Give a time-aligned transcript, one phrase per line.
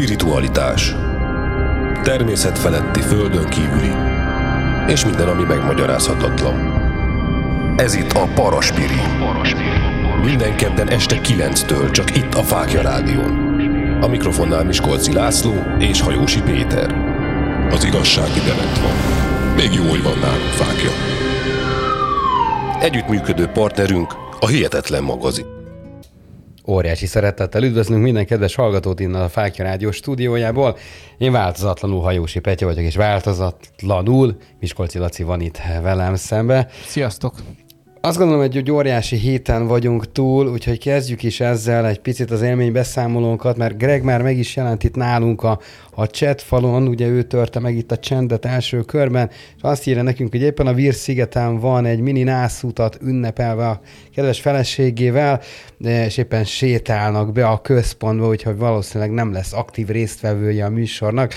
[0.00, 0.94] Spiritualitás.
[2.02, 3.92] Természet feletti földön kívüli.
[4.86, 6.54] És minden, ami megmagyarázhatatlan.
[7.76, 9.00] Ez itt a Paraspiri.
[10.24, 13.30] Minden kedden este 9-től csak itt a Fákja Rádión.
[14.02, 16.94] A mikrofonnál Miskolci László és Hajósi Péter.
[17.70, 18.94] Az igazság ide van.
[19.56, 20.90] Még jó, hogy van nálunk Fákja.
[22.80, 25.59] Együttműködő partnerünk a Hihetetlen magazin.
[26.70, 30.76] Óriási szeretettel üdvözlünk minden kedves hallgatót innen a Fákja Rádió stúdiójából.
[31.18, 36.68] Én változatlanul Hajósi Petya vagyok, és változatlanul Miskolci Laci van itt velem szembe.
[36.86, 37.34] Sziasztok!
[38.02, 42.42] Azt gondolom, hogy egy óriási héten vagyunk túl, úgyhogy kezdjük is ezzel egy picit az
[42.42, 45.58] élménybeszámolónkat, mert Greg már meg is jelent itt nálunk a,
[45.90, 50.02] a chat falon, ugye ő törte meg itt a csendet első körben, és azt írja
[50.02, 53.80] nekünk, hogy éppen a Vír szigeten van egy mini nászutat ünnepelve a
[54.14, 55.40] kedves feleségével,
[55.78, 61.34] és éppen sétálnak be a központba, úgyhogy valószínűleg nem lesz aktív résztvevője a műsornak,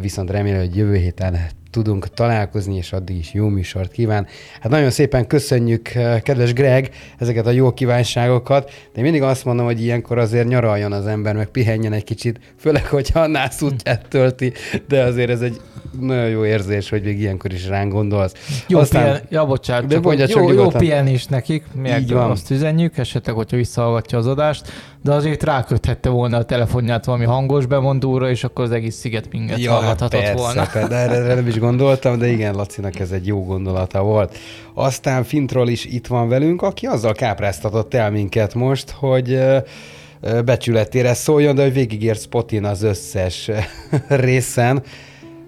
[0.00, 1.36] viszont remélem, hogy jövő héten
[1.72, 4.26] tudunk találkozni, és addig is jó műsort kíván.
[4.60, 9.44] Hát nagyon szépen köszönjük, eh, kedves Greg, ezeket a jó kívánságokat, de én mindig azt
[9.44, 14.06] mondom, hogy ilyenkor azért nyaraljon az ember, meg pihenjen egy kicsit, főleg, hogyha a nászútját
[14.08, 14.52] tölti,
[14.88, 15.60] de azért ez egy
[16.00, 18.64] nagyon jó érzés, hogy még ilyenkor is ránk gondolsz.
[18.68, 22.98] Jó Aztán, pihen, ja, bocsánat, de csak, csak jó, jó pihenés nekik, mi azt üzenjük,
[22.98, 28.44] esetleg, hogyha visszahallgatja az adást, de azért ráköthette volna a telefonját valami hangos bemondóra, és
[28.44, 30.66] akkor az egész sziget minget ja, hallgathatott persze, volna.
[30.72, 34.38] Persze, erre, erre nem is gondoltam, de igen, Lacinak ez egy jó gondolata volt.
[34.74, 39.38] Aztán Fintról is itt van velünk, aki azzal kápráztatott el minket most, hogy
[40.44, 43.50] becsületére szóljon, de hogy végigért Spotin az összes
[44.08, 44.82] részen.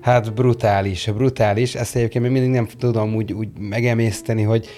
[0.04, 1.74] Hát brutális, brutális.
[1.74, 4.68] Ezt egyébként még mindig nem tudom úgy, úgy megemészteni, hogy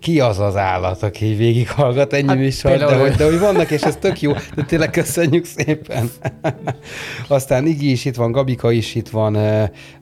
[0.00, 3.82] ki az az állat, aki végighallgat ennyi hát, műsor, de hogy, de hogy vannak, és
[3.82, 6.10] ez tök jó, de tényleg köszönjük szépen.
[7.28, 9.38] Aztán Igi is itt van, Gabika is itt van,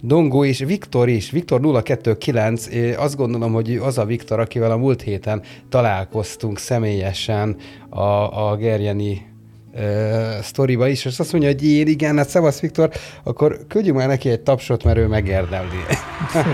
[0.01, 5.03] Dongó is, Viktor is, Viktor 029, azt gondolom, hogy az a Viktor, akivel a múlt
[5.03, 7.57] héten találkoztunk személyesen
[7.89, 9.30] a, a Gerjeni
[9.75, 12.91] uh, sztoriba is, és azt mondja, hogy én igen, hát Szevasz Viktor,
[13.23, 15.77] akkor küldjünk már neki egy tapsot, mert ő megérdemli.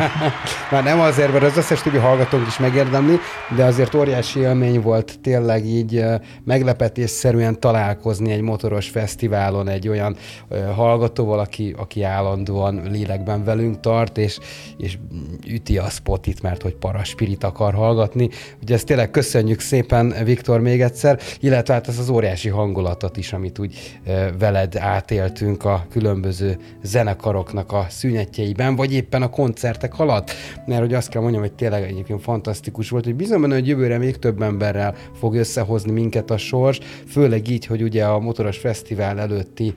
[0.70, 3.16] már nem azért, mert az összes többi hallgatónk is megérdemli,
[3.56, 10.16] de azért óriási élmény volt tényleg így uh, meglepetésszerűen találkozni egy motoros fesztiválon egy olyan
[10.48, 14.38] uh, hallgatóval, aki, aki állandóan lélekben velünk tart, és,
[14.76, 14.98] és
[15.46, 18.28] üti a spotit, mert hogy paraspirit akar hallgatni.
[18.62, 23.16] Ugye ezt tényleg köszönjük szépen, Viktor, még egyszer, illetve hát ez az óriási hangulat tapasztalatot
[23.16, 24.00] is, amit úgy
[24.38, 30.30] veled átéltünk a különböző zenekaroknak a szünetjeiben, vagy éppen a koncertek alatt.
[30.66, 33.98] Mert hogy azt kell mondjam, hogy tényleg egyébként fantasztikus volt, hogy bizony benne, hogy jövőre
[33.98, 39.20] még több emberrel fog összehozni minket a sors, főleg így, hogy ugye a Motoros Fesztivál
[39.20, 39.74] előtti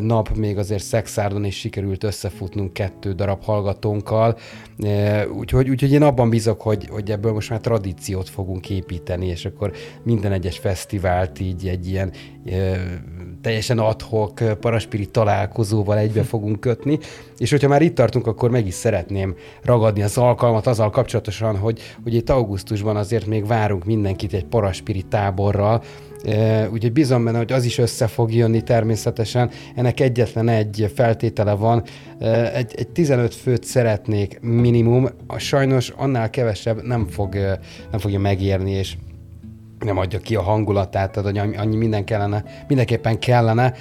[0.00, 4.38] nap még azért Szexárdon is sikerült összefutnunk kettő darab hallgatónkkal,
[5.38, 9.72] úgyhogy, úgyhogy én abban bízok, hogy, hogy ebből most már tradíciót fogunk építeni, és akkor
[10.02, 12.12] minden egyes fesztivált így egy ilyen
[13.40, 16.98] teljesen adhok paraspiri találkozóval egybe fogunk kötni,
[17.38, 21.80] és hogyha már itt tartunk, akkor meg is szeretném ragadni az alkalmat azzal kapcsolatosan, hogy,
[22.02, 25.82] hogy itt augusztusban azért még várunk mindenkit egy paraspiri táborral,
[26.72, 29.50] Úgyhogy bízom benne, hogy az is össze fog jönni természetesen.
[29.74, 31.82] Ennek egyetlen egy feltétele van,
[32.54, 37.34] egy, egy 15 főt szeretnék minimum, sajnos annál kevesebb nem, fog,
[37.90, 38.96] nem fogja megérni, és
[39.84, 43.74] nem adja ki a hangulatát, tehát hogy annyi minden kellene, mindenképpen kellene.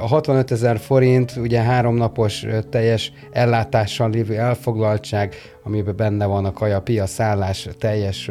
[0.00, 6.80] A 65 ezer forint, ugye háromnapos teljes ellátással lévő elfoglaltság, amiben benne van a kaja,
[6.80, 8.30] pia, szállás, teljes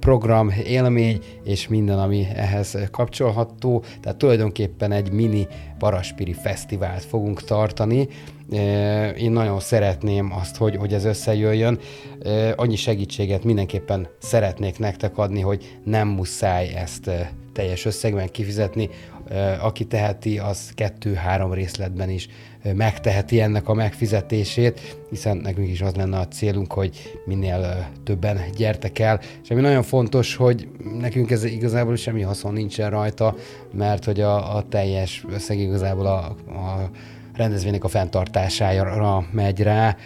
[0.00, 3.82] program, élmény, és minden, ami ehhez kapcsolható.
[4.00, 5.46] Tehát tulajdonképpen egy mini
[5.78, 8.08] Paraspiri fesztivált fogunk tartani.
[9.16, 11.78] Én nagyon szeretném azt, hogy, hogy ez összejöjjön.
[12.56, 17.10] Annyi segítséget mindenképpen szeretnék nektek adni, hogy nem muszáj ezt
[17.52, 18.88] teljes összegben kifizetni.
[19.60, 22.28] Aki teheti, az kettő-három részletben is
[22.74, 28.98] megteheti ennek a megfizetését, hiszen nekünk is az lenne a célunk, hogy minél többen gyertek
[28.98, 30.68] el, és ami nagyon fontos, hogy
[30.98, 33.34] nekünk ez igazából semmi haszon nincsen rajta,
[33.72, 36.90] mert hogy a, a teljes összeg igazából a, a
[37.38, 39.96] rendezvénynek a fenntartására megy rá,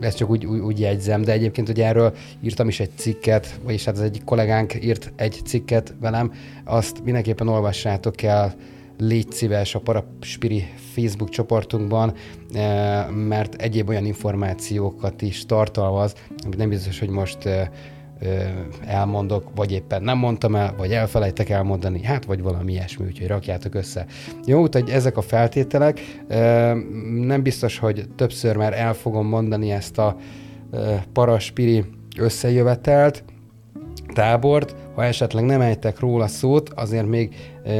[0.00, 3.84] ezt csak úgy, úgy, úgy jegyzem, de egyébként hogy erről írtam is egy cikket, vagyis
[3.84, 6.32] hát az egyik kollégánk írt egy cikket velem,
[6.64, 8.54] azt mindenképpen olvassátok el,
[8.98, 10.64] légy szíves a Paraspiri
[10.94, 12.14] Facebook csoportunkban,
[13.10, 16.14] mert egyéb olyan információkat is tartalmaz,
[16.44, 17.38] amit nem biztos, hogy most
[18.86, 23.74] elmondok, vagy éppen nem mondtam el, vagy elfelejtek elmondani, hát vagy valami ilyesmi, úgyhogy rakjátok
[23.74, 24.06] össze.
[24.46, 26.00] Jó, úgyhogy ezek a feltételek.
[27.10, 30.16] Nem biztos, hogy többször már el fogom mondani ezt a
[31.12, 31.84] paraspiri
[32.18, 33.24] összejövetelt,
[34.14, 37.34] tábort, ha esetleg nem ejtek róla szót, azért még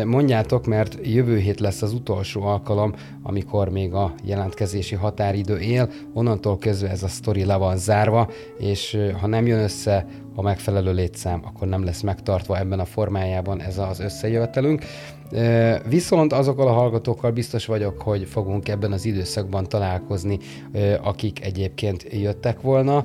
[0.05, 6.59] mondjátok, mert jövő hét lesz az utolsó alkalom, amikor még a jelentkezési határidő él, onnantól
[6.59, 10.07] kezdve ez a sztori le van zárva, és ha nem jön össze
[10.39, 14.85] a megfelelő létszám, akkor nem lesz megtartva ebben a formájában ez az összejövetelünk.
[15.89, 20.39] Viszont azokkal a hallgatókkal biztos vagyok, hogy fogunk ebben az időszakban találkozni,
[21.03, 23.05] akik egyébként jöttek volna,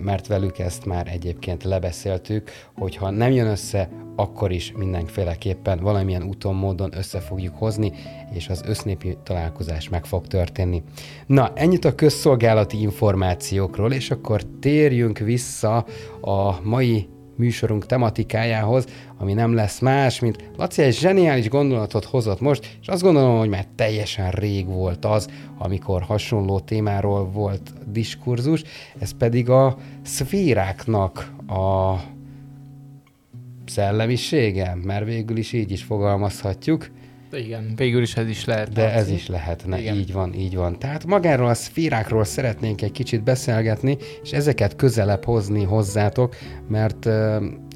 [0.00, 3.88] mert velük ezt már egyébként lebeszéltük, hogy ha nem jön össze,
[4.20, 7.92] akkor is mindenféleképpen valamilyen úton, módon össze fogjuk hozni,
[8.32, 10.82] és az össznépi találkozás meg fog történni.
[11.26, 15.84] Na, ennyit a közszolgálati információkról, és akkor térjünk vissza
[16.20, 18.86] a mai műsorunk tematikájához,
[19.18, 23.48] ami nem lesz más, mint Laci egy zseniális gondolatot hozott most, és azt gondolom, hogy
[23.48, 25.28] már teljesen rég volt az,
[25.58, 28.62] amikor hasonló témáról volt diskurzus,
[28.98, 31.94] ez pedig a szféráknak a
[33.70, 36.90] szellemisége, mert végül is így is fogalmazhatjuk.
[37.32, 38.72] Igen, végül is ez is lehet.
[38.72, 39.94] De ez is lehetne, Igen.
[39.94, 40.78] így van, így van.
[40.78, 46.36] Tehát magáról a szférákról szeretnénk egy kicsit beszélgetni, és ezeket közelebb hozni hozzátok,
[46.68, 47.08] mert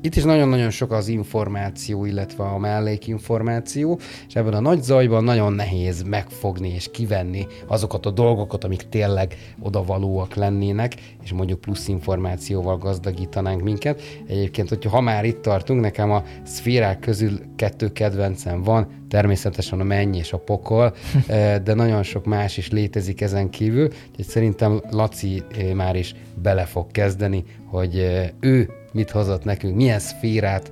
[0.05, 3.99] itt is nagyon-nagyon sok az információ, illetve a mellékinformáció,
[4.29, 9.37] és ebben a nagy zajban nagyon nehéz megfogni és kivenni azokat a dolgokat, amik tényleg
[9.61, 14.03] odavalóak lennének, és mondjuk plusz információval gazdagítanánk minket.
[14.27, 19.85] Egyébként, hogyha ha már itt tartunk, nekem a szférák közül kettő kedvencem van, természetesen a
[19.85, 20.95] menny és a pokol,
[21.27, 26.15] eh, de nagyon sok más is létezik ezen kívül, úgyhogy szerintem Laci eh, már is
[26.43, 30.71] bele fog kezdeni, hogy eh, ő mit hozott nekünk, milyen szférát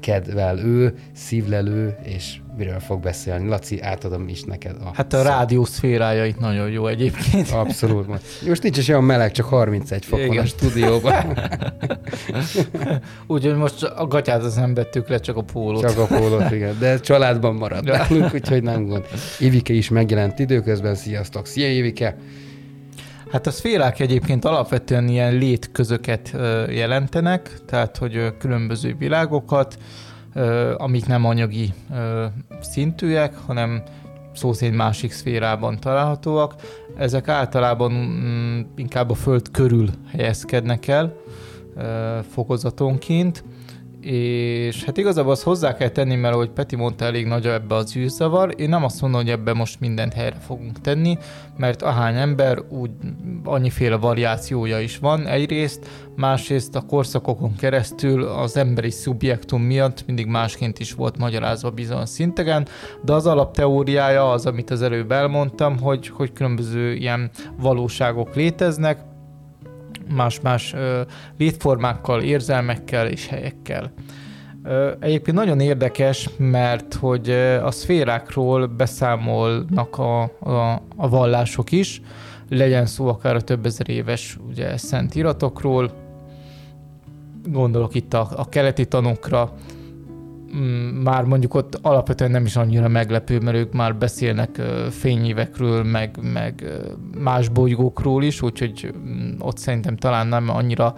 [0.00, 3.48] kedvel ő, szívlelő, és miről fog beszélni.
[3.48, 5.22] Laci, átadom is neked a Hát a szó.
[5.22, 7.50] rádió szférája itt nagyon jó egyébként.
[7.50, 8.06] Abszolút.
[8.46, 10.28] Most nincs is olyan meleg, csak 31 fok Igen.
[10.34, 11.38] van a stúdióban.
[13.26, 15.80] úgyhogy most a gatyát az nem vettük le, csak a pólót.
[15.80, 16.76] Csak a pólót, igen.
[16.78, 19.04] De családban maradt nálunk, úgyhogy nem gond.
[19.38, 20.94] Ivike is megjelent időközben.
[20.94, 21.46] Sziasztok!
[21.46, 22.16] Szia, Ivike!
[23.36, 26.36] Hát a szférák egyébként alapvetően ilyen létközöket
[26.68, 29.78] jelentenek, tehát hogy különböző világokat,
[30.76, 31.72] amik nem anyagi
[32.60, 33.82] szintűek, hanem
[34.34, 36.54] szó szerint másik szférában találhatóak.
[36.96, 41.16] Ezek általában mm, inkább a Föld körül helyezkednek el
[42.30, 43.44] fokozatonként,
[44.06, 47.96] és hát igazából azt hozzá kell tenni, mert ahogy Peti mondta, elég nagy ebbe az
[47.96, 48.54] űrzavar.
[48.56, 51.18] Én nem azt mondom, hogy ebbe most mindent helyre fogunk tenni,
[51.56, 52.90] mert ahány ember úgy
[53.44, 60.78] annyiféle variációja is van egyrészt, másrészt a korszakokon keresztül az emberi szubjektum miatt mindig másként
[60.78, 62.66] is volt magyarázva bizonyos szintegen,
[63.02, 68.98] de az alapteóriája az, amit az előbb elmondtam, hogy, hogy különböző ilyen valóságok léteznek,
[70.08, 70.74] más-más
[71.38, 73.92] létformákkal, érzelmekkel és helyekkel.
[75.00, 77.30] Egyébként nagyon érdekes, mert hogy
[77.62, 82.00] a szférákról beszámolnak a, a, a vallások is,
[82.48, 85.90] legyen szó akár a több ezer éves ugye, szent iratokról,
[87.44, 89.52] gondolok itt a, a keleti tanokra,
[91.02, 96.64] már mondjuk ott alapvetően nem is annyira meglepő, mert ők már beszélnek fényévekről, meg, meg
[97.18, 100.94] más bolygókról is, úgyhogy mm, ott szerintem talán nem annyira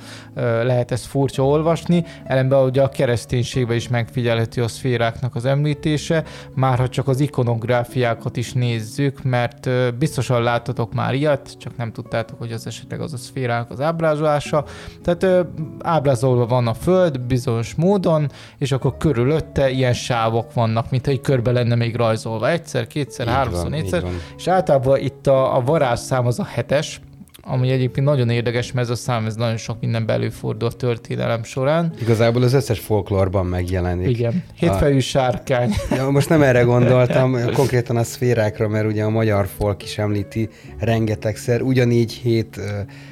[0.62, 2.04] lehet ezt furcsa olvasni.
[2.24, 6.24] Ellenben ugye a kereszténységben is megfigyelhető a szféráknak az említése,
[6.54, 12.38] már ha csak az ikonográfiákat is nézzük, mert biztosan láttatok már ilyet, csak nem tudtátok,
[12.38, 14.64] hogy az esetleg az a szférák az ábrázolása.
[15.02, 15.46] Tehát
[15.78, 21.20] ábrázolva van a Föld bizonyos módon, és akkor körülött körülötte ilyen sávok vannak, mint egy
[21.20, 22.50] körbe lenne még rajzolva.
[22.50, 24.04] Egyszer, kétszer, így háromszor, van, négyszer.
[24.36, 27.00] És általában itt a, a varázsszám az a hetes,
[27.50, 31.42] ami egyébként nagyon érdekes, mert ez a szám ez nagyon sok minden belőfordul a történelem
[31.42, 31.92] során.
[32.00, 34.08] Igazából az összes folklórban megjelenik.
[34.08, 35.00] Igen, hétfejű a...
[35.00, 35.70] sárkány.
[35.90, 40.48] Ja, most nem erre gondoltam, konkrétan a szférákra, mert ugye a magyar folk is említi
[40.78, 42.60] rengetegszer, ugyanígy hét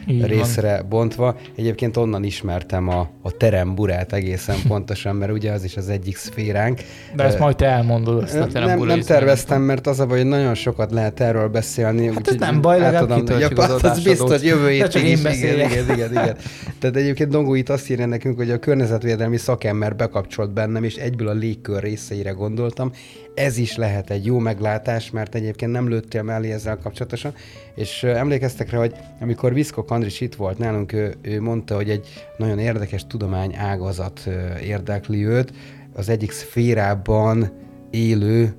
[0.07, 0.89] Így részre van.
[0.89, 1.37] bontva.
[1.57, 6.81] Egyébként onnan ismertem a, a teremburát egészen pontosan, mert ugye az is az egyik szféránk.
[7.15, 10.27] De ezt majd te elmondod, ezt a Nem, nem terveztem, mert az a baj, hogy
[10.27, 12.07] nagyon sokat lehet erről beszélni.
[12.07, 13.83] Hát ez nem baj, legalább kitöltjük az
[14.29, 15.21] Biztos, jövő héten is.
[15.21, 16.37] Igen, igen, igen, igen.
[16.79, 21.29] Tehát egyébként Dongó itt azt írja nekünk, hogy a környezetvédelmi szakember bekapcsolt bennem, és egyből
[21.29, 22.93] a légkör részeire gondoltam.
[23.35, 27.35] Ez is lehet egy jó meglátás, mert egyébként nem lőttél mellé ezzel kapcsolatosan.
[27.75, 32.07] És emlékeztek rá, hogy amikor Viszkok Andris itt volt nálunk, ő, ő mondta, hogy egy
[32.37, 34.29] nagyon érdekes tudomány ágazat
[34.63, 35.53] érdekli őt,
[35.93, 37.51] az egyik szférában
[37.91, 38.55] élő,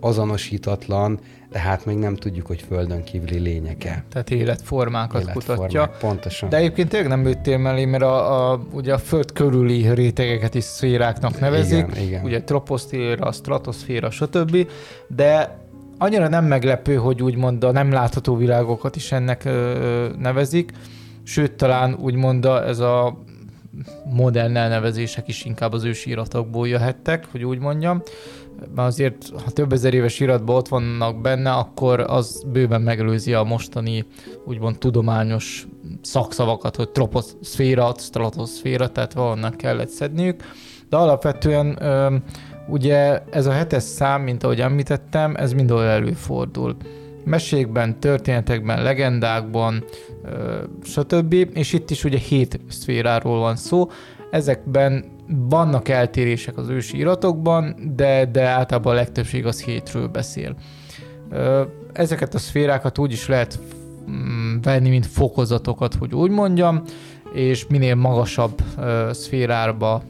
[0.00, 1.20] azonosítatlan,
[1.50, 4.04] de hát még nem tudjuk, hogy földön kívüli lényeke.
[4.12, 5.96] Tehát életformákat életformák, kutatja.
[6.00, 6.48] Pontosan.
[6.48, 10.64] De egyébként tényleg nem lőttél mellé, mert a, a, ugye a föld körüli rétegeket is
[10.64, 11.86] szféráknak nevezik.
[11.90, 12.24] Igen, igen.
[12.24, 14.66] Ugye troposzféra, stratoszféra, stb.
[15.08, 15.58] De
[15.98, 20.72] annyira nem meglepő, hogy úgymond a nem látható világokat is ennek ö, nevezik.
[21.22, 23.22] Sőt, talán úgymond a, ez a
[24.04, 28.02] modern elnevezések is inkább az ősiratokból jöhettek, hogy úgy mondjam.
[28.58, 33.42] Mert azért, ha több ezer éves iratban ott vannak benne, akkor az bőven megelőzi a
[33.42, 34.04] mostani
[34.46, 35.66] úgymond tudományos
[36.02, 40.42] szakszavakat, hogy troposzféra, stratoszféra, tehát valonnan kellett szedniük.
[40.88, 41.78] De alapvetően
[42.68, 46.76] ugye ez a hetes szám, mint ahogy említettem, ez mindenhol előfordul
[47.24, 49.84] mesékben, történetekben, legendákban,
[50.82, 51.32] stb.
[51.54, 53.88] És itt is ugye hét szféráról van szó.
[54.30, 60.56] Ezekben vannak eltérések az ősi iratokban, de, de általában a legtöbbség az hétről beszél.
[61.92, 63.58] Ezeket a szférákat úgy is lehet
[64.10, 66.82] mm, venni, mint fokozatokat, hogy úgy mondjam,
[67.32, 68.62] és minél magasabb
[69.10, 70.02] szférárba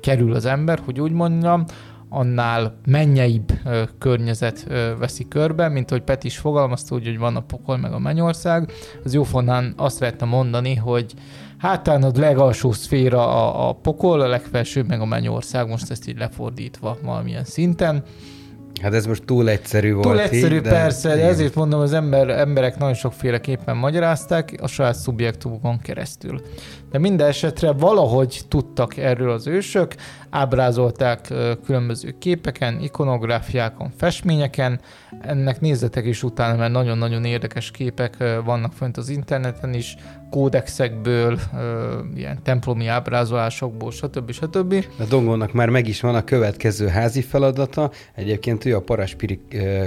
[0.00, 1.64] kerül az ember, hogy úgy mondjam,
[2.08, 3.52] annál mennyeibb
[3.98, 4.66] környezet
[4.98, 8.72] veszi körbe, mint hogy Pet is fogalmazta, úgy, hogy van a pokol meg a mennyország.
[9.04, 11.14] Az jófonán azt lehetne mondani, hogy
[11.60, 16.18] hát a legalsó szféra a, a pokol, a legfelsőbb meg a mennyország, most ezt így
[16.18, 18.02] lefordítva valamilyen szinten.
[18.82, 20.06] Hát ez most túl egyszerű volt.
[20.06, 20.70] Túl egyszerű, így, de...
[20.70, 26.40] persze, de ezért mondom, az ember, emberek nagyon sokféleképpen magyarázták a saját szubjektumukon keresztül.
[26.90, 29.94] De minden esetre valahogy tudtak erről az ősök,
[30.30, 31.32] ábrázolták
[31.64, 34.80] különböző képeken, ikonográfiákon, festményeken.
[35.20, 39.96] Ennek nézzetek is utána, mert nagyon-nagyon érdekes képek vannak fönt az interneten is,
[40.30, 41.38] kódexekből,
[42.14, 44.30] ilyen templomi ábrázolásokból, stb.
[44.30, 44.84] stb.
[44.98, 47.90] A Dongónak már meg is van a következő házi feladata.
[48.14, 49.40] Egyébként ő a Paraspiri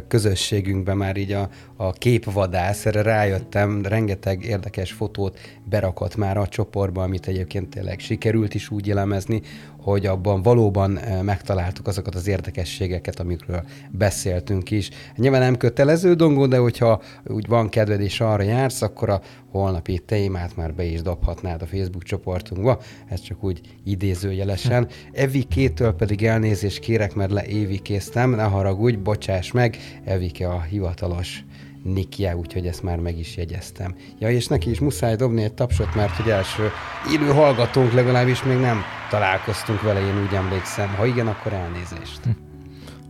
[0.08, 1.50] közösségünkben már így a,
[1.88, 8.54] a képvadász, erre rájöttem, rengeteg érdekes fotót berakott már a csoportba, amit egyébként tényleg sikerült
[8.54, 9.42] is úgy elemezni,
[9.84, 14.90] hogy abban valóban eh, megtaláltuk azokat az érdekességeket, amikről beszéltünk is.
[15.16, 19.22] Nyilván nem kötelező dongó, de hogyha úgy van kedved és arra jársz, akkor a
[19.52, 24.88] holnapi témát már be is dobhatnád a Facebook csoportunkba, ez csak úgy idézőjelesen.
[25.12, 31.44] Evikétől pedig elnézést kérek, mert leévikéztem, ne haragudj, bocsáss meg, Evike a hivatalos
[31.84, 33.96] Nikje, úgyhogy ezt már meg is jegyeztem.
[34.20, 36.72] Ja, és neki is muszáj dobni egy tapsot, mert hogy első
[37.14, 40.96] élő hallgatónk legalábbis még nem találkoztunk vele, én úgy emlékszem.
[40.96, 42.24] Ha igen, akkor elnézést.
[42.24, 42.30] Hm.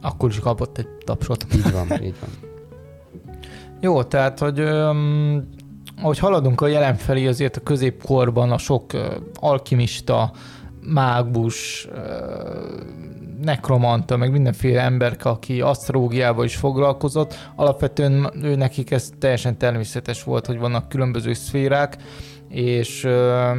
[0.02, 1.46] Akkor is kapott egy tapsot.
[1.56, 2.30] Így van, így van.
[3.80, 5.50] Jó, tehát, hogy öm,
[6.02, 10.32] ahogy haladunk a jelen felé, azért a középkorban a sok ö, alkimista,
[10.82, 11.88] mágus,
[13.42, 20.46] nekromanta, meg mindenféle ember, aki asztrógiával is foglalkozott, alapvetően ő nekik ez teljesen természetes volt,
[20.46, 21.98] hogy vannak különböző szférák,
[22.54, 23.52] és ö,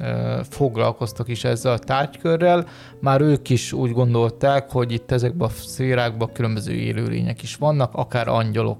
[0.00, 2.66] ö, foglalkoztak is ezzel a tárgykörrel.
[3.00, 8.28] Már ők is úgy gondolták, hogy itt ezekben a szférákban különböző élőlények is vannak, akár
[8.28, 8.78] angyalok.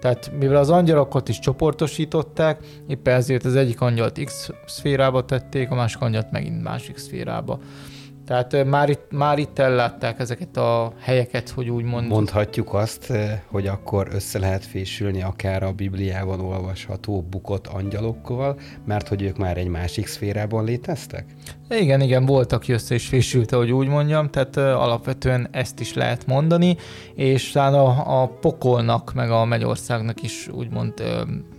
[0.00, 5.74] Tehát mivel az angyalokat is csoportosították, éppen ezért az egyik angyalt X szférába tették, a
[5.74, 7.58] másik angyalt megint másik szférába.
[8.26, 12.12] Tehát már itt, már itt ellátták ezeket a helyeket, hogy úgy mondjuk.
[12.12, 13.12] Mondhatjuk azt,
[13.46, 19.56] hogy akkor össze lehet fésülni akár a Bibliában olvasható bukott angyalokkal, mert hogy ők már
[19.56, 21.24] egy másik szférában léteztek?
[21.70, 26.76] Igen, igen, voltak össze is fésült, hogy úgy mondjam, tehát alapvetően ezt is lehet mondani,
[27.14, 30.92] és talán a, a pokolnak, meg a Megyországnak is úgymond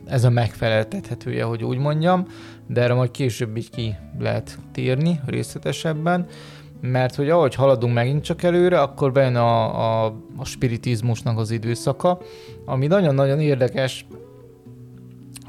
[0.06, 2.26] ez a megfeleltethetője, hogy úgy mondjam,
[2.68, 6.28] de erre majd később így ki lehet térni részletesebben
[6.82, 12.20] mert hogy ahogy haladunk megint csak előre, akkor bejön a, a, a spiritizmusnak az időszaka,
[12.66, 14.06] ami nagyon-nagyon érdekes,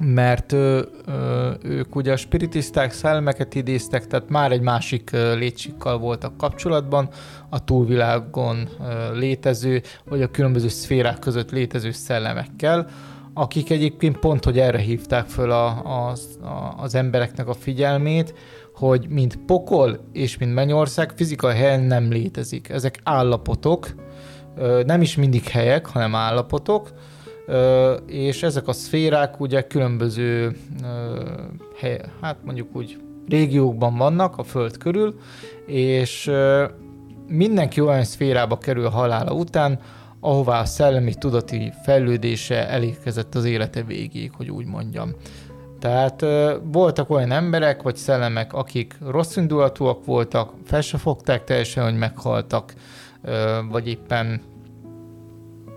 [0.00, 6.36] mert ö, ö, ők ugye a spiritiszták szellemeket idéztek, tehát már egy másik létsikkal voltak
[6.36, 7.08] kapcsolatban,
[7.48, 12.88] a túlvilágon ö, létező, vagy a különböző szférák között létező szellemekkel,
[13.34, 18.34] akik egyébként pont, hogy erre hívták föl a, a, a, az embereknek a figyelmét,
[18.78, 22.68] hogy mind pokol és mind mennyország fizikai helyen nem létezik.
[22.68, 23.94] Ezek állapotok,
[24.84, 26.90] nem is mindig helyek, hanem állapotok,
[28.06, 30.56] és ezek a szférák ugye különböző,
[31.80, 35.18] hely, hát mondjuk úgy régiókban vannak a Föld körül,
[35.66, 36.30] és
[37.28, 39.80] mindenki olyan szférába kerül halála után,
[40.20, 45.14] ahová a szellemi tudati fejlődése elérkezett az élete végéig, hogy úgy mondjam.
[45.78, 46.24] Tehát
[46.62, 52.74] voltak olyan emberek, vagy szellemek, akik rossz indulatúak voltak, fel se fogták teljesen, hogy meghaltak,
[53.70, 54.40] vagy éppen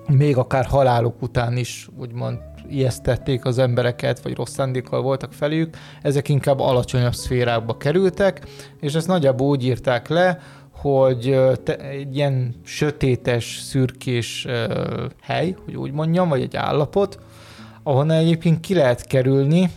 [0.08, 2.38] még akár haláluk után is úgymond
[2.70, 8.42] ijesztették az embereket, vagy rossz szándékkal voltak felük, ezek inkább alacsonyabb szférákba kerültek,
[8.80, 10.40] és ezt nagyjából úgy írták le,
[10.72, 14.54] hogy te, egy ilyen sötétes, szürkés uh,
[15.22, 17.20] hely, hogy úgy mondjam, vagy egy állapot,
[17.84, 19.70] ahonnan egyébként ki lehet kerülni,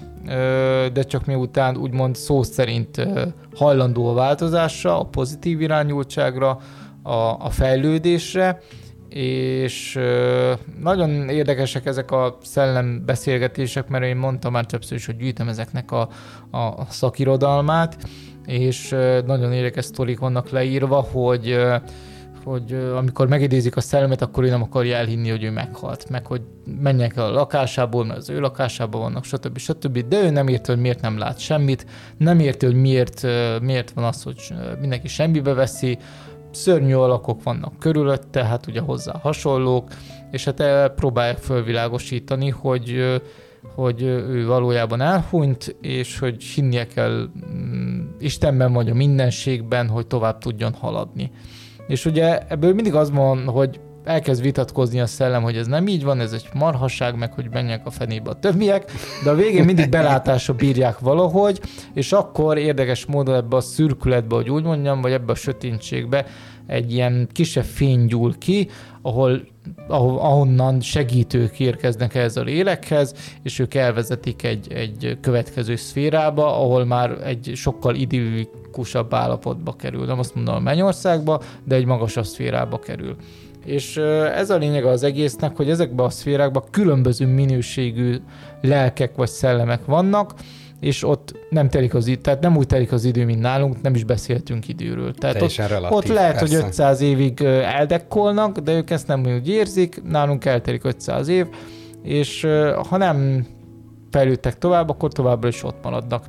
[0.93, 3.07] de csak miután úgymond szó szerint
[3.55, 6.59] hajlandó a változásra, a pozitív irányultságra,
[7.03, 8.61] a, a fejlődésre,
[9.09, 9.99] és
[10.81, 15.91] nagyon érdekesek ezek a szellem beszélgetések, mert én mondtam már többször is, hogy gyűjtöm ezeknek
[15.91, 16.09] a,
[16.51, 17.97] a szakirodalmát,
[18.47, 18.89] és
[19.27, 21.59] nagyon érdekes sztorik vannak leírva, hogy
[22.45, 26.41] hogy amikor megidézik a szellemet, akkor ő nem akarja elhinni, hogy ő meghalt, meg hogy
[26.81, 29.59] menjek el a lakásából, mert az ő lakásában vannak, stb.
[29.59, 30.09] stb.
[30.09, 31.87] De ő nem érti, hogy miért nem lát semmit,
[32.17, 33.27] nem érti, hogy miért,
[33.61, 35.99] miért van az, hogy mindenki semmibe veszi,
[36.51, 39.89] szörnyű alakok vannak körülötte, hát ugye hozzá hasonlók,
[40.31, 43.21] és hát próbálják fölvilágosítani, hogy
[43.75, 50.39] hogy ő valójában elhunyt, és hogy hinnie kell mm, Istenben vagy a mindenségben, hogy tovább
[50.39, 51.31] tudjon haladni.
[51.87, 56.05] És ugye ebből mindig az van, hogy elkezd vitatkozni a szellem, hogy ez nem így
[56.05, 58.93] van, ez egy marhasság, meg hogy menjek a fenébe a többiek,
[59.25, 61.61] de a végén mindig belátásra bírják valahogy,
[61.95, 66.27] és akkor érdekes módon ebbe a szürkületbe, hogy úgy mondjam, vagy ebbe a sötétségbe
[66.67, 68.69] egy ilyen kisebb fény gyúl ki,
[69.03, 69.47] ahol
[69.89, 77.11] ahonnan segítők érkeznek ehhez a lélekhez, és ők elvezetik egy, egy következő szférába, ahol már
[77.25, 80.05] egy sokkal idillikusabb állapotba kerül.
[80.05, 83.17] Nem azt mondom a mennyországba, de egy magasabb szférába kerül.
[83.65, 83.97] És
[84.37, 88.17] ez a lényeg az egésznek, hogy ezekben a szférákban különböző minőségű
[88.61, 90.35] lelkek vagy szellemek vannak,
[90.85, 93.95] és ott nem telik az idő, tehát nem úgy telik az idő, mint nálunk, nem
[93.95, 95.15] is beszéltünk időről.
[95.15, 96.57] Tehát ott, relatív, ott lehet, persze.
[96.57, 101.47] hogy 500 évig eldekkolnak, de ők ezt nem úgy érzik, nálunk eltelik 500 év,
[102.03, 102.47] és
[102.89, 103.47] ha nem
[104.11, 106.25] fejlődtek tovább, akkor továbbra is ott maradnak.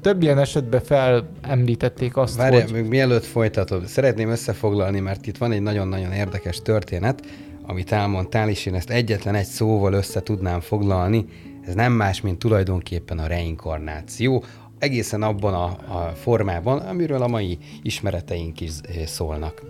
[0.00, 2.72] Több ilyen esetben felemlítették azt, Várj, hogy...
[2.72, 7.22] még mielőtt folytatod, szeretném összefoglalni, mert itt van egy nagyon-nagyon érdekes történet,
[7.66, 11.26] amit elmondtál, és én ezt egyetlen egy szóval össze tudnám foglalni,
[11.66, 14.44] ez nem más, mint tulajdonképpen a reinkarnáció,
[14.78, 19.62] egészen abban a, a formában, amiről a mai ismereteink is eh, szólnak.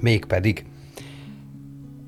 [0.00, 0.64] Mégpedig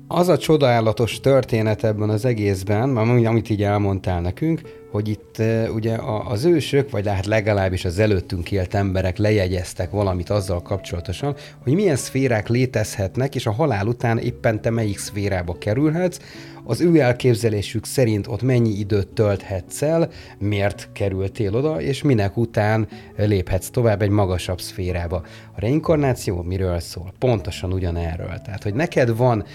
[0.07, 4.61] az a csodálatos történet ebben az egészben, amit így elmondtál nekünk,
[4.91, 10.29] hogy itt uh, ugye az ősök, vagy hát legalábbis az előttünk élt emberek lejegyeztek valamit
[10.29, 16.19] azzal kapcsolatosan, hogy milyen szférák létezhetnek, és a halál után éppen te melyik szférába kerülhetsz,
[16.65, 22.87] az ő elképzelésük szerint ott mennyi időt tölthetsz el, miért kerültél oda, és minek után
[23.15, 25.15] léphetsz tovább egy magasabb szférába.
[25.55, 27.13] A reinkarnáció miről szól?
[27.19, 28.41] Pontosan ugyanerről.
[28.43, 29.45] Tehát, hogy neked van,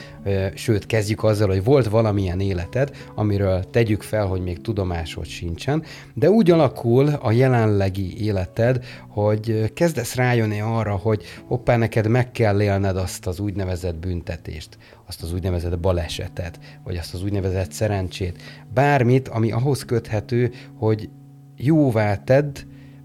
[0.55, 5.83] sőt, kezdjük azzal, hogy volt valamilyen életed, amiről tegyük fel, hogy még tudomásod sincsen,
[6.15, 12.63] de úgy alakul a jelenlegi életed, hogy kezdesz rájönni arra, hogy hoppá, neked meg kell
[12.63, 18.43] élned azt az úgynevezett büntetést, azt az úgynevezett balesetet, vagy azt az úgynevezett szerencsét.
[18.75, 21.09] Bármit, ami ahhoz köthető, hogy
[21.57, 22.59] jóvá tedd,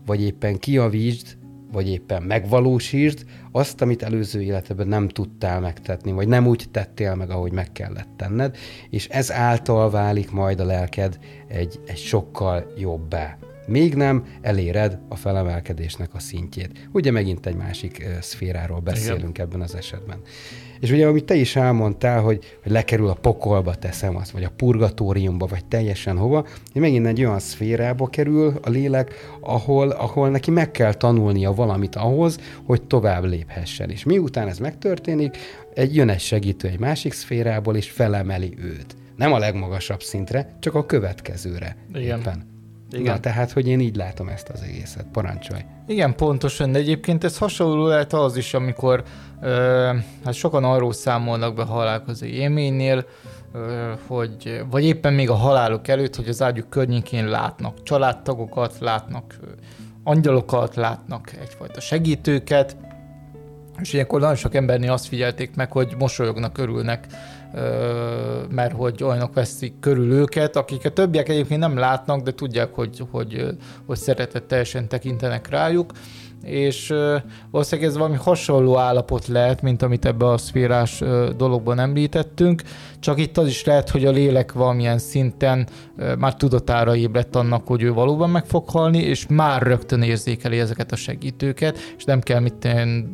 [0.06, 1.38] vagy éppen kiavítsd,
[1.72, 7.30] vagy éppen megvalósítsd azt, amit előző életedben nem tudtál megtetni, vagy nem úgy tettél meg,
[7.30, 8.58] ahogy meg kellett tenned,
[8.90, 13.38] és ez által válik majd a lelked egy, egy sokkal jobbá.
[13.68, 16.90] Még nem eléred a felemelkedésnek a szintjét.
[16.92, 19.46] Ugye megint egy másik szféráról beszélünk Igen.
[19.46, 20.20] ebben az esetben.
[20.80, 24.52] És ugye, amit te is elmondtál, hogy, hogy lekerül a pokolba, teszem azt, vagy a
[24.56, 30.52] purgatóriumba, vagy teljesen hova, hogy megint egy olyan szférába kerül a lélek, ahol, ahol neki
[30.52, 33.90] meg kell tanulnia valamit ahhoz, hogy tovább léphessen.
[33.90, 35.38] És miután ez megtörténik,
[35.74, 38.96] egy jön egy segítő egy másik szférából, és felemeli őt.
[39.16, 41.76] Nem a legmagasabb szintre, csak a következőre.
[41.94, 42.20] Igen.
[42.20, 42.55] Éppen.
[43.00, 43.14] Igen.
[43.14, 45.06] Na, tehát, hogy én így látom ezt az egészet.
[45.12, 45.62] Parancsolj.
[45.88, 49.04] Igen, pontosan, de egyébként ez hasonló lehet az is, amikor
[49.42, 49.92] ö,
[50.24, 53.06] hát sokan arról számolnak be halálkozó élménynél,
[53.54, 59.40] ö, hogy, vagy éppen még a haláluk előtt, hogy az ágyuk környékén látnak családtagokat, látnak
[60.04, 62.78] angyalokat, látnak egyfajta segítőket,
[63.82, 67.08] És ilyenkor nagyon sok embernél azt figyelték meg, hogy mosolyognak, örülnek,
[68.50, 73.46] mert hogy olyanok veszik körül őket, akiket többiek egyébként nem látnak, de tudják, hogy, hogy,
[73.86, 75.92] hogy szeretetteljesen tekintenek rájuk.
[76.44, 76.94] És
[77.52, 81.04] valószínűleg ez valami hasonló állapot lehet, mint amit ebbe a szférás
[81.38, 82.62] dologban említettünk,
[83.00, 85.68] csak itt az is lehet, hogy a lélek valamilyen szinten
[86.18, 90.92] már tudatára ébredt annak, hogy ő valóban meg fog halni, és már rögtön érzékeli ezeket
[90.92, 92.68] a segítőket, és nem kell mit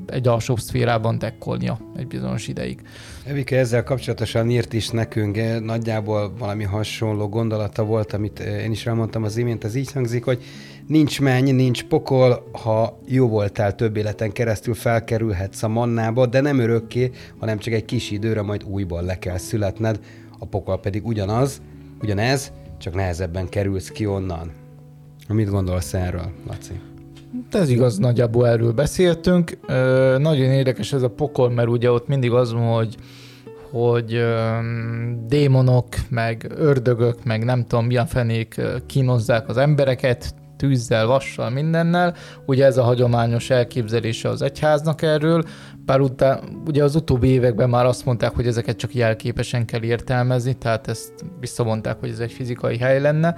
[0.07, 2.81] egy alsóbb szférában dekkolnia egy bizonyos ideig.
[3.25, 8.71] Evike ezzel kapcsolatosan írt is nekünk, eh, nagyjából valami hasonló gondolata volt, amit eh, én
[8.71, 10.43] is elmondtam az imént, az így hangzik, hogy
[10.87, 16.59] nincs menny, nincs pokol, ha jó voltál több életen keresztül felkerülhetsz a mannába, de nem
[16.59, 19.37] örökké, hanem csak egy kis időre majd újból le kell
[19.71, 19.99] születned,
[20.39, 21.61] a pokol pedig ugyanaz,
[22.01, 24.51] ugyanez, csak nehezebben kerülsz ki onnan.
[25.27, 26.79] Mit gondolsz erről, Laci?
[27.51, 29.57] Ez igaz, nagyjából erről beszéltünk.
[29.67, 32.95] Ö, nagyon érdekes ez a pokol, mert ugye ott mindig az van, hogy
[33.71, 34.57] hogy ö,
[35.27, 42.15] démonok, meg ördögök, meg nem tudom milyen fenék kínozzák az embereket, tűzzel, vassal, mindennel.
[42.45, 45.43] Ugye ez a hagyományos elképzelése az egyháznak erről,
[45.85, 50.53] bár után, ugye az utóbbi években már azt mondták, hogy ezeket csak jelképesen kell értelmezni,
[50.53, 53.35] tehát ezt visszavonták, hogy ez egy fizikai hely lenne.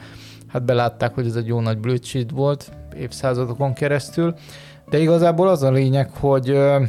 [0.47, 4.35] Hát belátták, hogy ez egy jó nagy blödség volt évszázadokon keresztül,
[4.89, 6.83] de igazából az a lényeg, hogy ö,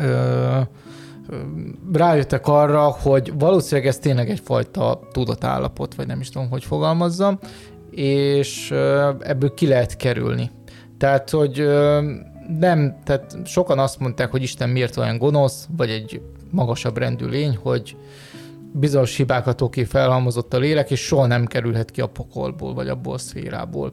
[0.00, 0.60] ö,
[1.92, 7.38] rájöttek arra, hogy valószínűleg ez tényleg egyfajta tudatállapot, vagy nem is tudom, hogy fogalmazzam,
[7.96, 8.70] és
[9.20, 10.50] ebből ki lehet kerülni.
[10.98, 11.66] Tehát, hogy
[12.58, 17.56] nem, tehát sokan azt mondták, hogy Isten miért olyan gonosz, vagy egy magasabb rendű lény,
[17.62, 17.96] hogy
[18.72, 23.14] bizonyos hibákat oké felhalmozott a lélek, és soha nem kerülhet ki a pokolból, vagy abból
[23.14, 23.92] a szférából.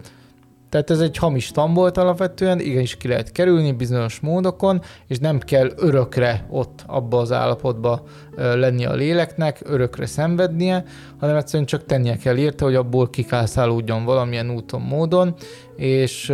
[0.73, 5.39] Tehát ez egy hamis tan volt alapvetően, igenis ki lehet kerülni bizonyos módokon, és nem
[5.39, 8.03] kell örökre ott abba az állapotba
[8.35, 10.83] lenni a léleknek, örökre szenvednie,
[11.19, 15.35] hanem egyszerűen csak tennie kell érte, hogy abból kikászálódjon valamilyen úton, módon,
[15.75, 16.33] és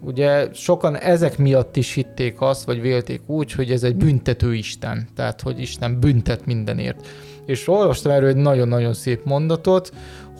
[0.00, 5.08] ugye sokan ezek miatt is hitték azt, vagy vélték úgy, hogy ez egy büntető Isten,
[5.16, 7.06] tehát hogy Isten büntet mindenért.
[7.46, 9.92] És olvastam erről egy nagyon-nagyon szép mondatot,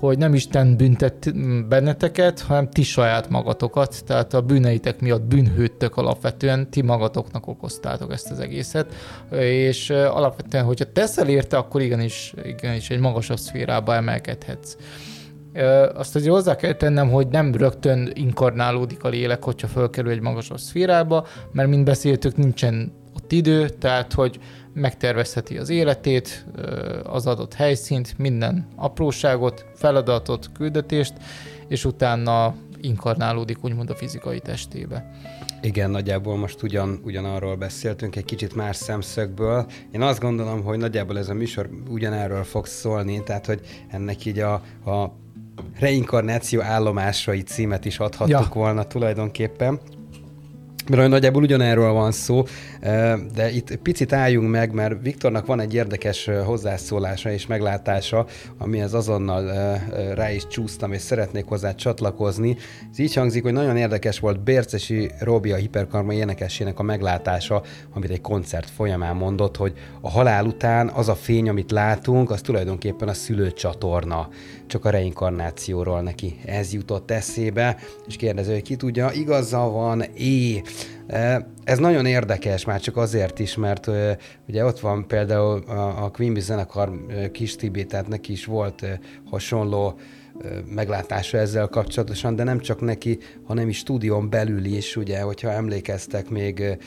[0.09, 1.35] hogy nem Isten büntet
[1.69, 8.31] benneteket, hanem ti saját magatokat, tehát a bűneitek miatt bűnhődtök alapvetően, ti magatoknak okoztátok ezt
[8.31, 8.95] az egészet,
[9.41, 14.77] és alapvetően, hogyha teszel érte, akkor igenis, igenis egy magasabb szférába emelkedhetsz.
[15.95, 20.59] Azt azért hozzá kell tennem, hogy nem rögtön inkarnálódik a lélek, hogyha fölkerül egy magasabb
[20.59, 24.39] szférába, mert mint beszéltük, nincsen ott idő, tehát hogy
[24.75, 26.47] megtervezheti az életét,
[27.03, 31.13] az adott helyszínt, minden apróságot, feladatot, küldetést,
[31.69, 35.11] és utána inkarnálódik úgymond a fizikai testébe.
[35.61, 39.67] Igen, nagyjából most ugyan, ugyanarról beszéltünk, egy kicsit más szemszögből.
[39.91, 44.39] Én azt gondolom, hogy nagyjából ez a műsor ugyanerről fog szólni, tehát hogy ennek így
[44.39, 44.53] a,
[44.85, 45.13] a
[45.79, 48.49] reinkarnáció állomásai címet is adhattuk ja.
[48.53, 49.81] volna tulajdonképpen
[50.89, 52.43] mert nagyjából ugyanerről van szó,
[53.35, 58.27] de itt picit álljunk meg, mert Viktornak van egy érdekes hozzászólása és meglátása,
[58.59, 59.53] amihez azonnal
[60.15, 62.57] rá is csúsztam, és szeretnék hozzá csatlakozni.
[62.93, 67.63] Ez így hangzik, hogy nagyon érdekes volt Bércesi Robi a hiperkarma énekesének a meglátása,
[67.95, 72.41] amit egy koncert folyamán mondott, hogy a halál után az a fény, amit látunk, az
[72.41, 74.29] tulajdonképpen a szülőcsatorna
[74.73, 80.63] csak a reinkarnációról neki ez jutott eszébe, és kérdező, hogy ki tudja, igaza van, é.
[81.07, 83.91] E, ez nagyon érdekes, már csak azért is, mert
[84.49, 86.91] ugye ott van például a, Queen Bee zenekar
[87.33, 88.87] Kis Tibé, tehát neki is volt
[89.31, 89.99] hasonló
[90.75, 96.29] meglátása ezzel kapcsolatosan, de nem csak neki, hanem is stúdión belül is, ugye, hogyha emlékeztek
[96.29, 96.79] még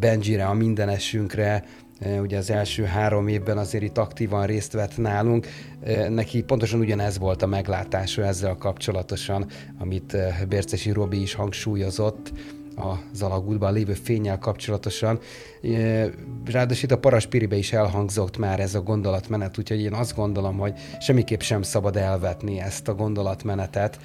[0.00, 1.64] Benjire, a mindenesünkre,
[2.20, 5.46] ugye az első három évben azért itt aktívan részt vett nálunk.
[6.08, 9.46] Neki pontosan ugyanez volt a meglátása ezzel kapcsolatosan,
[9.78, 10.16] amit
[10.48, 12.32] Bércesi Robi is hangsúlyozott,
[13.12, 15.18] az alagútban lévő fényel kapcsolatosan.
[16.44, 20.72] Ráadásul itt a Paraspiribe is elhangzott már ez a gondolatmenet, úgyhogy én azt gondolom, hogy
[21.00, 23.98] semmiképp sem szabad elvetni ezt a gondolatmenetet,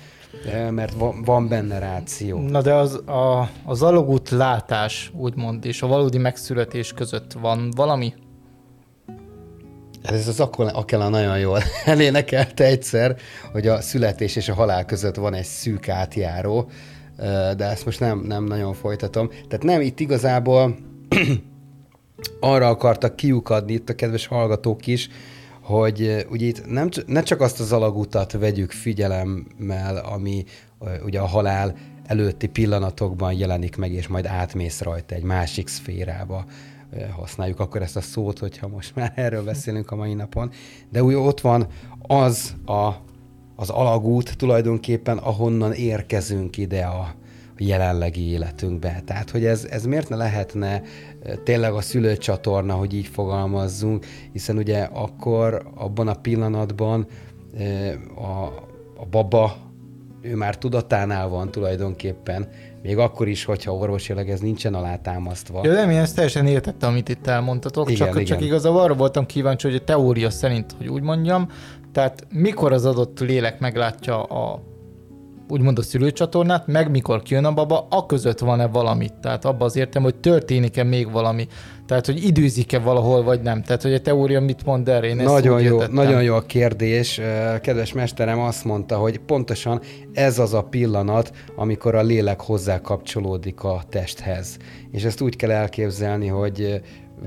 [0.69, 0.93] mert
[1.25, 2.39] van benne ráció.
[2.39, 8.13] Na de az, a, az alagút látás, úgymond, és a valódi megszületés között van valami?
[10.01, 13.15] Ez az Akela nagyon jól elénekelte egyszer,
[13.51, 16.69] hogy a születés és a halál között van egy szűk átjáró,
[17.55, 19.29] de ezt most nem, nem nagyon folytatom.
[19.29, 20.75] Tehát nem, itt igazából
[22.39, 25.09] arra akartak kiukadni itt a kedves hallgatók is,
[25.67, 30.43] hogy ugye itt nem, ne csak azt az alagutat vegyük figyelemmel, ami
[31.05, 31.75] ugye a halál
[32.05, 36.45] előtti pillanatokban jelenik meg, és majd átmész rajta egy másik szférába
[37.15, 40.51] használjuk akkor ezt a szót, hogyha most már erről beszélünk a mai napon.
[40.91, 41.67] De úgy ott van
[42.01, 42.91] az a,
[43.55, 47.13] az alagút tulajdonképpen, ahonnan érkezünk ide a,
[47.57, 49.01] jelenlegi életünkbe.
[49.05, 50.81] Tehát, hogy ez, ez miért ne lehetne
[51.43, 57.07] tényleg a szülőcsatorna, hogy így fogalmazzunk, hiszen ugye akkor abban a pillanatban
[58.15, 58.45] a,
[59.01, 59.55] a baba,
[60.21, 62.47] ő már tudatánál van tulajdonképpen,
[62.81, 65.61] még akkor is, hogyha orvosilag ez nincsen alátámasztva.
[65.63, 68.25] Ja, nem, én ezt teljesen értettem, amit itt elmondtatok, igen, csak, igen.
[68.25, 71.49] csak igazából arra voltam kíváncsi, hogy a teória szerint, hogy úgy mondjam,
[71.91, 74.61] tehát mikor az adott lélek meglátja a
[75.49, 79.09] úgymond a szülőcsatornát, meg mikor kijön a baba, a között van-e valami.
[79.21, 81.47] Tehát abban az értem, hogy történik-e még valami.
[81.85, 83.61] Tehát, hogy időzik-e valahol, vagy nem.
[83.61, 85.07] Tehát, hogy a teória mit mond erre?
[85.07, 87.21] Én nagyon, jó, nagyon jó a kérdés.
[87.61, 89.81] Kedves mesterem azt mondta, hogy pontosan
[90.13, 94.57] ez az a pillanat, amikor a lélek hozzá kapcsolódik a testhez.
[94.91, 96.81] És ezt úgy kell elképzelni, hogy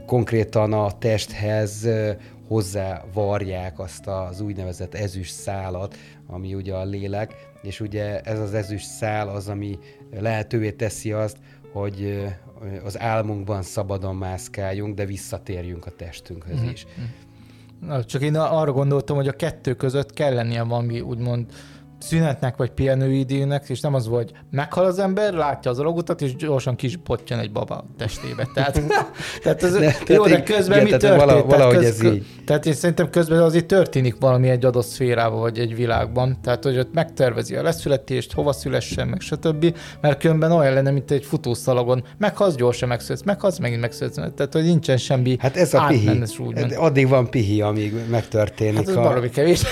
[0.07, 1.89] konkrétan a testhez
[2.49, 8.55] hozzá varják azt az úgynevezett ezüst szálat, ami ugye a lélek, és ugye ez az
[8.55, 9.79] ezüst szál az, ami
[10.11, 11.37] lehetővé teszi azt,
[11.73, 12.25] hogy
[12.85, 16.69] az álmunkban szabadon mászkáljunk, de visszatérjünk a testünkhöz mm-hmm.
[16.69, 16.87] is.
[17.81, 21.53] Na, csak én arra gondoltam, hogy a kettő között kell lennie valami úgymond
[22.03, 26.77] szünetnek vagy pihenőidőnek, és nem az volt, meghal az ember, látja az alagutat, és gyorsan
[26.77, 28.49] kis pottyan egy baba testébe.
[28.55, 28.83] Tehát,
[29.43, 31.25] tehát az, de, jó, de közben igen, mi történt?
[31.25, 32.27] Vala, valahogy tehát, köz, ez így.
[32.47, 36.39] Tehát én szerintem közben azért történik valami egy adott szférában, vagy egy világban.
[36.43, 39.77] Tehát, hogy ott megtervezi a leszületést, hova szülessen, meg stb.
[40.01, 42.05] Mert különben olyan lenne, mint egy futószalagon.
[42.19, 44.15] Meghalsz, gyorsan megszületsz, meghalsz, megint megszületsz.
[44.15, 46.23] Tehát, hogy nincsen semmi Hát ez a pihi.
[46.77, 48.77] Addig van pihi, amíg megtörténik.
[48.77, 49.21] Hát ez a...
[49.33, 49.63] kevés.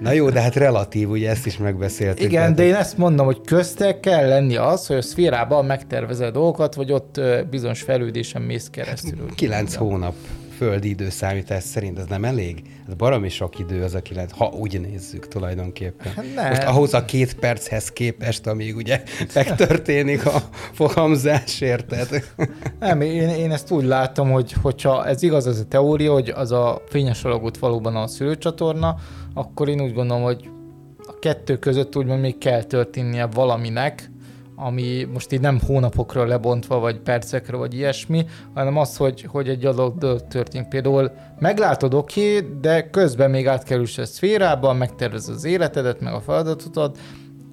[0.00, 2.24] Na jó, de hát relatív, ugye ezt is megbeszéltük.
[2.24, 2.54] Igen, tehát...
[2.54, 6.92] de én ezt mondom, hogy közte kell lenni az, hogy a szférában megtervezed dolgokat, vagy
[6.92, 9.26] ott bizonyos fejlődésen mész keresztül.
[9.34, 10.14] Kilenc hónap
[10.58, 12.62] földi időszámítás szerint ez nem elég?
[12.88, 16.12] Ez baromi sok idő az a kilenc, ha úgy nézzük tulajdonképpen.
[16.12, 16.48] Hát nem.
[16.48, 19.02] Most ahhoz a két perchez képest, amíg ugye
[19.34, 22.08] megtörténik a fogamzás, érted?
[22.80, 26.52] Nem, én, én ezt úgy látom, hogy hogyha ez igaz, ez a teória, hogy az
[26.52, 28.96] a fényes alagút valóban a szülőcsatorna,
[29.38, 30.50] akkor én úgy gondolom, hogy
[30.98, 34.10] a kettő között úgymond még kell történnie valaminek,
[34.56, 39.64] ami most így nem hónapokra lebontva, vagy percekre, vagy ilyesmi, hanem az, hogy, hogy egy
[39.64, 40.68] adott történik.
[40.68, 46.20] Például meglátod, oké, okay, de közben még átkerülsz a szférába, megtervez az életedet, meg a
[46.20, 46.98] feladatodat,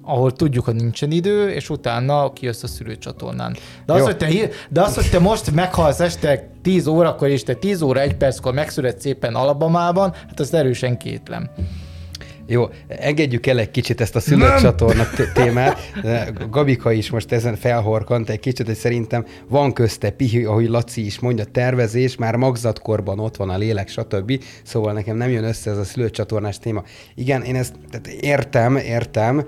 [0.06, 3.56] ahol tudjuk, hogy nincsen idő, és utána kijössz a szülőcsatornán.
[3.86, 4.28] De az, hogy te,
[4.68, 8.54] de az, hogy te most meghalsz este 10 órakor, és te 10 óra 1 perckor
[8.54, 11.50] megszületsz szépen Alabamában, hát azt erősen kétlem.
[12.48, 15.78] Jó, engedjük el egy kicsit ezt a szülőcsatorna témát.
[16.50, 21.18] Gabika is most ezen felhorkant egy kicsit, hogy szerintem van közte pihi, ahogy Laci is
[21.18, 24.42] mondja, tervezés, már magzatkorban ott van a lélek, stb.
[24.62, 26.82] Szóval nekem nem jön össze ez a szülőcsatornás téma.
[27.14, 29.46] Igen, én ezt tehát értem, értem,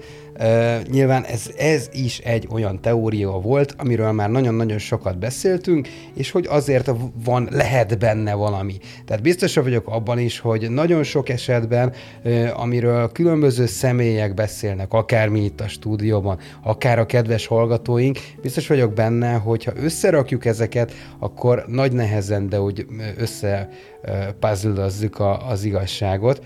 [0.90, 6.46] Nyilván ez, ez is egy olyan teória volt, amiről már nagyon-nagyon sokat beszéltünk, és hogy
[6.48, 6.90] azért
[7.24, 8.76] van, lehet benne valami.
[9.06, 11.92] Tehát biztos vagyok abban is, hogy nagyon sok esetben,
[12.24, 18.66] uh, amiről különböző személyek beszélnek, akár mi itt a stúdióban, akár a kedves hallgatóink, biztos
[18.66, 23.68] vagyok benne, hogy ha összerakjuk ezeket, akkor nagy nehezen, de úgy össze
[24.02, 26.42] uh, az igazságot.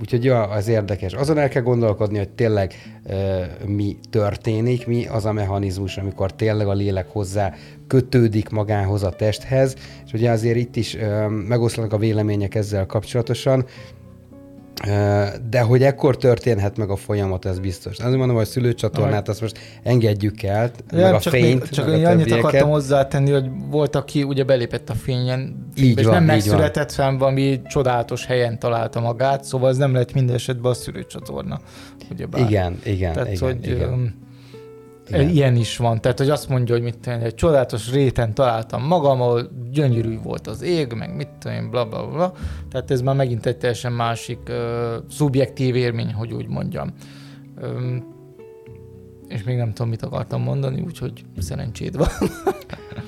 [0.00, 1.12] Úgyhogy ja, az érdekes.
[1.12, 2.74] Azon el kell gondolkodni, hogy tényleg
[3.66, 7.54] mi történik, mi az a mechanizmus, amikor tényleg a lélek hozzá
[7.86, 9.76] kötődik magához a testhez,
[10.06, 10.96] és ugye azért itt is
[11.48, 13.64] megoszlanak a vélemények ezzel kapcsolatosan.
[15.50, 17.98] De hogy ekkor történhet meg a folyamat, ez biztos.
[17.98, 21.60] Azért mondom, hogy a szülőcsatornát azt most engedjük el, ja, meg a csak fényt.
[21.60, 26.04] Még, csak a annyit akartam hozzátenni, hogy volt, aki ugye belépett a fényen, így és
[26.04, 30.70] van, nem megszületett fel, valami csodálatos helyen találta magát, szóval ez nem lett minden esetben
[30.70, 31.60] a szülőcsatorna.
[32.10, 32.40] Ugyebár.
[32.40, 34.26] Igen, igen, Tehát, igen, hogy, igen.
[35.08, 35.28] Igen.
[35.28, 36.00] Ilyen is van.
[36.00, 40.46] Tehát, hogy azt mondja, hogy mit tudom, egy csodálatos réten találtam magam, ahol gyönyörű volt
[40.46, 42.32] az ég, meg mit tudom bla, bla, bla.
[42.70, 44.54] Tehát ez már megint egy teljesen másik uh,
[45.10, 46.92] szubjektív élmény, hogy úgy mondjam.
[47.62, 48.16] Um,
[49.28, 52.08] és még nem tudom, mit akartam mondani, úgyhogy szerencséd van.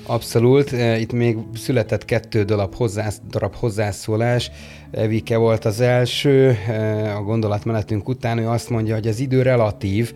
[0.05, 0.71] Abszolút.
[0.99, 4.51] Itt még született kettő darab, hozzász, darab hozzászólás.
[4.91, 6.57] Evike volt az első,
[7.17, 10.13] a gondolatmenetünk után, ő azt mondja, hogy az idő relatív,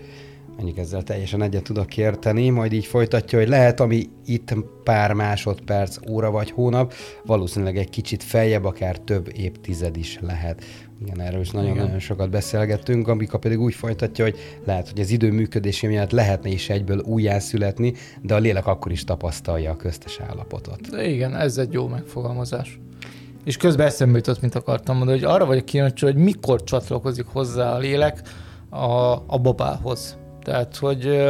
[0.56, 5.98] mondjuk ezzel teljesen egyet tudok érteni, majd így folytatja, hogy lehet, ami itt pár másodperc,
[6.10, 6.94] óra vagy hónap,
[7.26, 10.64] valószínűleg egy kicsit feljebb, akár több évtized is lehet.
[11.02, 15.32] Igen, erről is nagyon-nagyon sokat beszélgettünk, Ambika pedig úgy folytatja, hogy lehet, hogy az idő
[15.32, 20.90] működése miatt lehetne is egyből újjászületni, de a lélek akkor is tapasztalja a köztes állapotot.
[20.90, 22.80] De igen, ez egy jó megfogalmazás.
[23.44, 27.74] És közben eszembe jutott, mint akartam mondani, hogy arra vagyok kíváncsi, hogy mikor csatlakozik hozzá
[27.74, 28.22] a lélek
[28.70, 30.18] a, a babához.
[30.46, 31.30] Tehát, hogy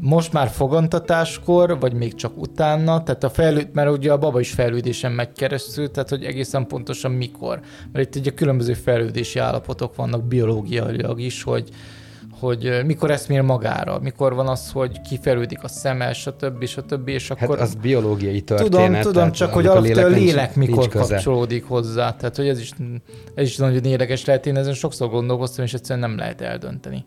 [0.00, 4.50] most már fogantatáskor, vagy még csak utána, tehát a fejlőd, mert ugye a baba is
[4.50, 7.60] fejlődésen megy keresztül, tehát hogy egészen pontosan mikor.
[7.92, 11.68] Mert itt ugye különböző fejlődési állapotok vannak biológiailag is, hogy,
[12.40, 16.64] hogy mikor eszmél magára, mikor van az, hogy kifejlődik a szeme, stb.
[16.64, 17.08] stb.
[17.08, 17.58] És hát akkor...
[17.58, 19.02] Hát az biológiai történet.
[19.02, 22.16] Tudom, tudom, csak hogy a lélek, lélek nincs, mikor nincs kapcsolódik hozzá.
[22.16, 22.70] Tehát, hogy ez is,
[23.34, 24.46] ez is nagyon érdekes lehet.
[24.46, 27.04] Én ezen sokszor gondolkoztam, és egyszerűen nem lehet eldönteni.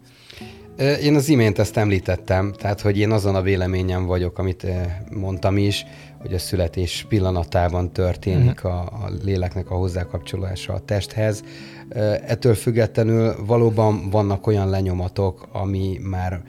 [0.77, 4.67] Én az imént ezt említettem, tehát hogy én azon a véleményem vagyok, amit
[5.11, 5.85] mondtam is,
[6.21, 8.71] hogy a születés pillanatában történik uh-huh.
[8.71, 11.43] a, a léleknek a hozzákapcsolása a testhez.
[12.27, 16.41] Ettől függetlenül valóban vannak olyan lenyomatok, ami már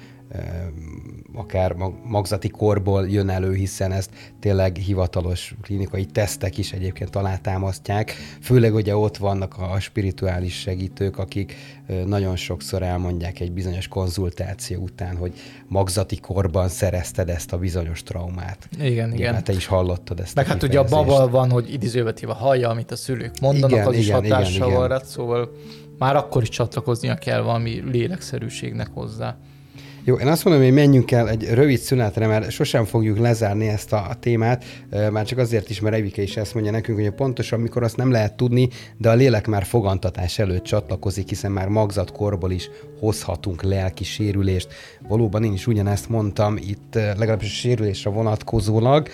[1.35, 4.11] akár magzati korból jön elő, hiszen ezt
[4.41, 8.15] tényleg hivatalos klinikai tesztek is egyébként alátámasztják.
[8.41, 11.55] Főleg ugye ott vannak a spirituális segítők, akik
[12.07, 15.33] nagyon sokszor elmondják egy bizonyos konzultáció után, hogy
[15.69, 18.69] magzati korban szerezted ezt a bizonyos traumát.
[18.73, 19.12] Igen, igen.
[19.12, 19.35] igen.
[19.35, 20.35] Hát te is hallottad ezt.
[20.35, 23.95] Meg hát ugye a baba van, hogy idézővetve hallja, amit a szülők mondanak, igen, az
[23.95, 25.51] igen, is hatással van rá, szóval
[25.99, 29.37] már akkor is csatlakoznia kell valami lélekszerűségnek hozzá.
[30.09, 33.92] Jó, én azt mondom, hogy menjünk el egy rövid szünetre, mert sosem fogjuk lezárni ezt
[33.92, 34.64] a, témát,
[35.11, 38.11] már csak azért is, mert Evike is ezt mondja nekünk, hogy pontosan mikor azt nem
[38.11, 44.05] lehet tudni, de a lélek már fogantatás előtt csatlakozik, hiszen már magzatkorból is hozhatunk lelki
[44.05, 44.69] sérülést.
[45.09, 49.09] Valóban én is ugyanezt mondtam itt, legalábbis a sérülésre vonatkozólag.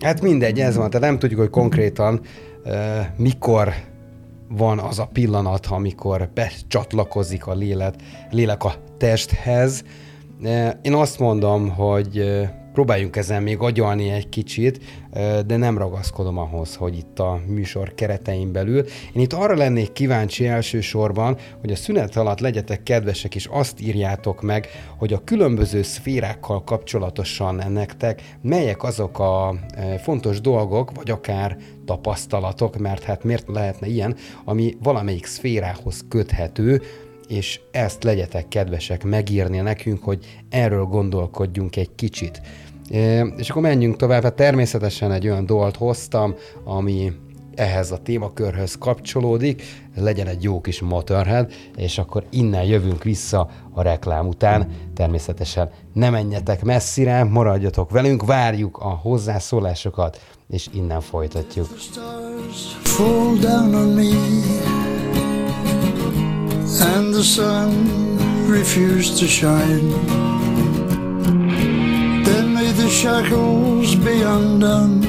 [0.00, 2.20] Hát mindegy, ez van, tehát nem tudjuk, hogy konkrétan
[3.16, 3.74] mikor
[4.56, 7.94] van az a pillanat, amikor becsatlakozik a lélek,
[8.30, 9.84] lélek a testhez.
[10.82, 12.42] Én azt mondom, hogy
[12.74, 14.80] próbáljunk ezen még agyalni egy kicsit,
[15.46, 18.84] de nem ragaszkodom ahhoz, hogy itt a műsor keretein belül.
[19.12, 24.42] Én itt arra lennék kíváncsi elsősorban, hogy a szünet alatt legyetek kedvesek, és azt írjátok
[24.42, 29.54] meg, hogy a különböző szférákkal kapcsolatosan nektek melyek azok a
[30.02, 36.82] fontos dolgok, vagy akár tapasztalatok, mert hát miért lehetne ilyen, ami valamelyik szférához köthető,
[37.28, 42.40] és ezt legyetek kedvesek megírni nekünk, hogy erről gondolkodjunk egy kicsit.
[43.36, 46.34] És akkor menjünk tovább, hát természetesen egy olyan dolt hoztam,
[46.64, 47.12] ami
[47.54, 49.62] ehhez a témakörhöz kapcsolódik,
[49.96, 54.68] legyen egy jó kis Motorhead, és akkor innen jövünk vissza a reklám után.
[54.94, 61.66] Természetesen ne menjetek messzire, maradjatok velünk, várjuk a hozzászólásokat, és innen folytatjuk.
[62.82, 64.73] Fall down on me
[66.80, 69.90] And the sun refused to shine
[72.24, 75.00] Then may the shackles be undone.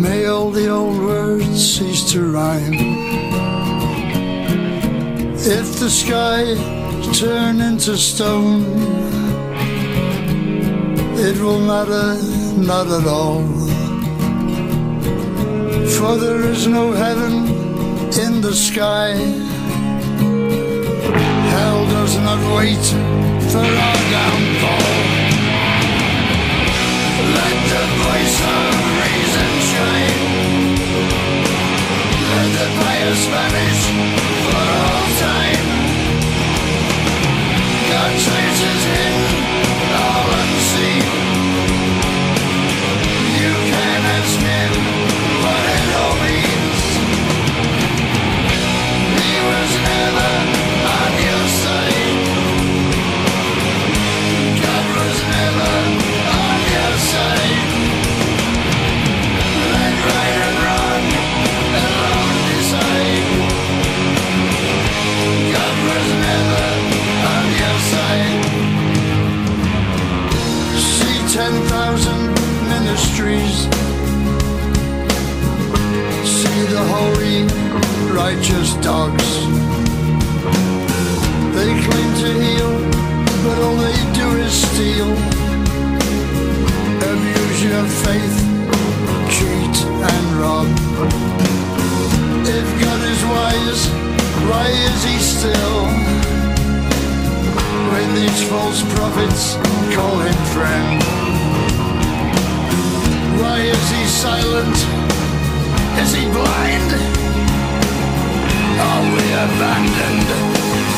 [0.00, 2.72] May all the old words cease to rhyme.
[5.36, 6.54] If the sky
[7.12, 8.64] turn into stone,
[11.18, 12.16] it will matter
[12.56, 13.42] not at all.
[15.96, 17.63] For there is no heaven
[18.12, 19.14] in the sky.
[21.52, 22.84] Hell does not wait
[23.50, 24.94] for our downfall.
[27.38, 30.20] Let the voice of reason shine.
[32.30, 33.82] Let the pious vanish
[34.44, 35.68] for all time.
[37.90, 39.16] God traces hidden,
[39.96, 41.33] all unseen.
[72.94, 73.64] Ministries.
[76.24, 77.44] See the holy,
[78.14, 79.63] righteous dogs.
[81.64, 82.72] They claim to heal,
[83.42, 85.10] but all they do is steal.
[87.10, 88.36] Abuse your faith,
[89.32, 89.76] cheat
[90.12, 90.68] and rob.
[92.44, 93.82] If God is wise,
[94.50, 95.88] why is he still?
[97.92, 99.54] when these false prophets
[99.94, 101.02] call him friend.
[103.40, 104.76] Why is he silent?
[106.02, 106.90] Is he blind?
[108.86, 110.63] Are we abandoned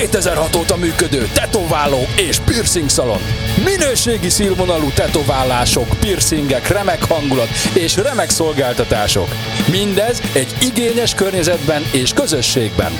[0.00, 3.20] 2006 óta működő tetováló és piercing szalon.
[3.64, 9.28] Minőségi színvonalú tetoválások, piercingek, remek hangulat és remek szolgáltatások.
[9.70, 12.92] Mindez egy igényes környezetben és közösségben.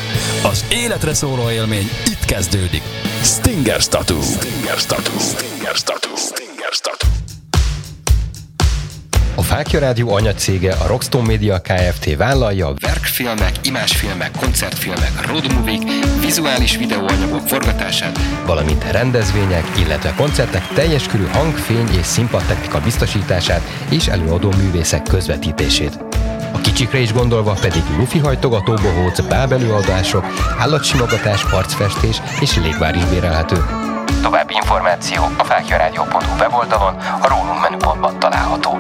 [0.43, 2.83] Az életre szóló élmény itt kezdődik.
[3.23, 4.21] Stinger Tattoo.
[4.21, 5.19] Stinger Tattoo.
[5.19, 6.17] Stinger Tattoo.
[6.17, 7.11] Stinger Tattoo.
[9.35, 12.17] A Fákja Rádió anyacége a Rockstone Media Kft.
[12.17, 15.83] vállalja a verkfilmek, imásfilmek, koncertfilmek, roadmovik,
[16.21, 24.07] vizuális videóanyagok forgatását, valamint rendezvények, illetve koncertek teljes körű hang, fény és színpadtechnika biztosítását és
[24.07, 25.99] előadó művészek közvetítését.
[26.53, 30.25] A kicsikre is gondolva pedig lufi hajtogató bohóc, bábelőadások,
[30.59, 33.65] állatsimogatás, arcfestés és légvár bérelhető.
[34.23, 38.79] További információ a fákjaradio.hu weboldalon, a rólunk menüpontban található.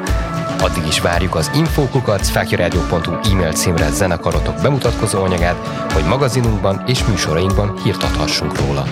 [0.62, 7.78] Addig is várjuk az infókukat fákjaradio.hu e-mail címre zenekarotok bemutatkozó anyagát, hogy magazinunkban és műsorainkban
[7.82, 8.84] hírt adhassunk róla.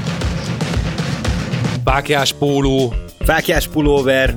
[1.84, 4.36] Fákjás póló, Fákjás pulóver,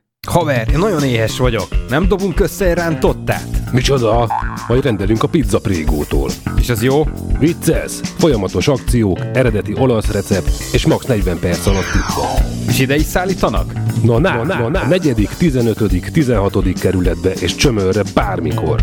[0.27, 1.67] Haver, én nagyon éhes vagyok.
[1.89, 3.71] Nem dobunk össze rántottát?
[3.71, 4.27] Micsoda?
[4.67, 6.29] Majd rendelünk a pizza prégótól.
[6.57, 7.03] És az jó?
[7.39, 7.91] Vicces!
[8.17, 12.21] Folyamatos akciók, eredeti olasz recept és max 40 perc alatt pizza.
[12.67, 13.73] És ide is szállítanak?
[14.03, 14.85] Na, na, na, na, na.
[14.87, 16.73] negyedik, 15., 16.
[16.79, 18.79] kerületbe és csömörre bármikor.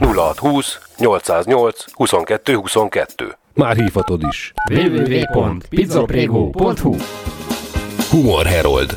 [0.00, 3.36] 0620 808 22 22.
[3.54, 4.52] Már hívhatod is.
[4.70, 6.96] www.pizzaprego.hu
[8.10, 8.94] Humor Herold.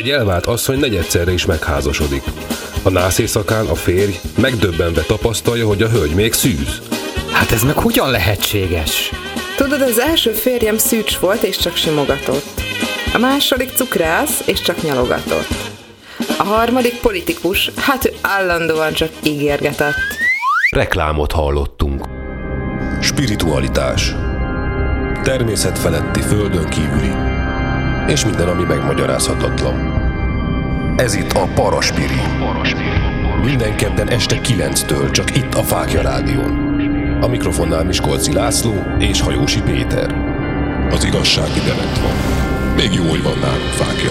[0.00, 2.22] Egy elvált asszony negyedszerre is megházasodik.
[2.82, 6.80] A nász éjszakán a férj megdöbbenve tapasztalja, hogy a hölgy még szűz.
[7.32, 9.10] Hát ez meg hogyan lehetséges?
[9.56, 12.60] Tudod, az első férjem szűcs volt és csak simogatott.
[13.14, 15.54] A második cukrász és csak nyalogatott.
[16.38, 20.18] A harmadik politikus, hát ő állandóan csak ígérgetett.
[20.70, 22.04] Reklámot hallottunk.
[23.00, 24.14] Spiritualitás.
[25.22, 27.39] Természet feletti földön kívüli.
[28.06, 29.98] És minden, ami megmagyarázhatatlan.
[30.96, 32.20] Ez itt a Paraspiri.
[33.44, 36.68] Minden kedden este 9-től csak itt a Fákja Rádión.
[37.20, 40.14] A mikrofonnál Miskolci László és Hajósi Péter.
[40.90, 42.14] Az igazság ide van.
[42.76, 44.10] Még jó, hogy van nálunk fákja.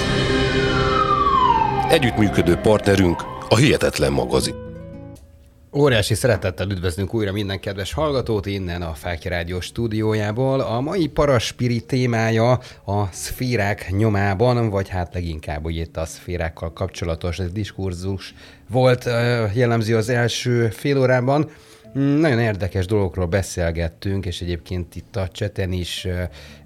[1.89, 4.68] Együttműködő partnerünk a Hihetetlen magazin.
[5.73, 10.59] Óriási szeretettel üdvözlünk újra minden kedves hallgatót innen a Fákja Rádió stúdiójából.
[10.59, 12.51] A mai paraspiri témája
[12.85, 18.33] a szférák nyomában, vagy hát leginkább úgy itt a szférákkal kapcsolatos diskurzus
[18.69, 19.03] volt
[19.53, 21.49] jellemző az első fél órában.
[21.93, 26.07] Nagyon érdekes dolgokról beszélgettünk, és egyébként itt a cseten is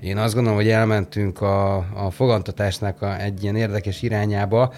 [0.01, 4.73] én azt gondolom, hogy elmentünk a, a fogantatásnak a, egy ilyen érdekes irányába,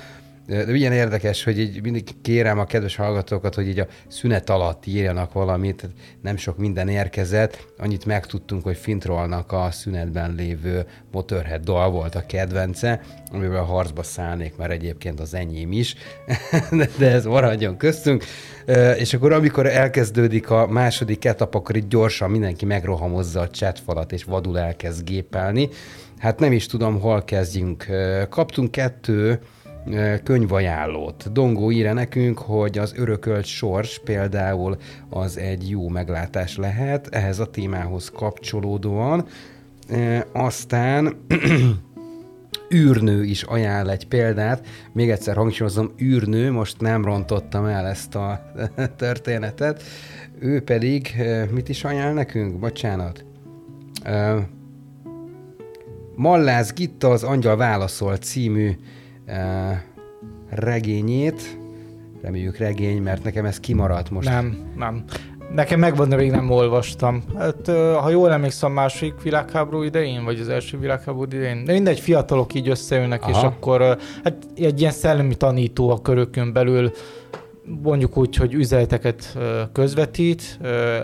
[0.47, 4.85] de ilyen érdekes, hogy így mindig kérem a kedves hallgatókat, hogy így a szünet alatt
[4.85, 5.89] írjanak valamit,
[6.21, 12.25] nem sok minden érkezett, annyit megtudtunk, hogy Fintrollnak a szünetben lévő Motorhead dal volt a
[12.25, 15.95] kedvence, amivel a harcba szállnék, mert egyébként az enyém is,
[16.99, 18.23] de ez maradjon köztünk.
[18.97, 24.23] És akkor amikor elkezdődik a második etap, akkor itt gyorsan mindenki megrohamozza a chatfalat, és
[24.23, 25.69] vadul elkezd gépelni.
[26.17, 27.85] Hát nem is tudom, hol kezdjünk.
[28.29, 29.39] Kaptunk kettő
[30.23, 31.31] könyvajánlót.
[31.31, 34.77] Dongó írja nekünk, hogy az örökölt sors például
[35.09, 39.25] az egy jó meglátás lehet, ehhez a témához kapcsolódóan.
[40.31, 41.15] Aztán
[42.75, 44.67] űrnő is ajánl egy példát.
[44.93, 48.51] Még egyszer hangsúlyozom, űrnő, most nem rontottam el ezt a
[48.97, 49.83] történetet.
[50.39, 51.15] Ő pedig
[51.51, 52.59] mit is ajánl nekünk?
[52.59, 53.25] Bocsánat.
[56.15, 58.75] Mallász Gitta az Angyal válaszol című
[60.49, 61.59] regényét.
[62.21, 64.29] Reméljük regény, mert nekem ez kimaradt most.
[64.29, 65.03] Nem, nem.
[65.53, 67.23] Nekem megvan, de még nem olvastam.
[67.37, 67.67] Hát,
[67.99, 72.69] ha jól emlékszem, második világháború idején, vagy az első világháború idején, de mindegy, fiatalok így
[72.69, 73.31] összeülnek, Aha.
[73.31, 76.91] és akkor hát egy ilyen szellemi tanító a körökön belül
[77.83, 79.37] mondjuk úgy, hogy üzeneteket
[79.71, 80.59] közvetít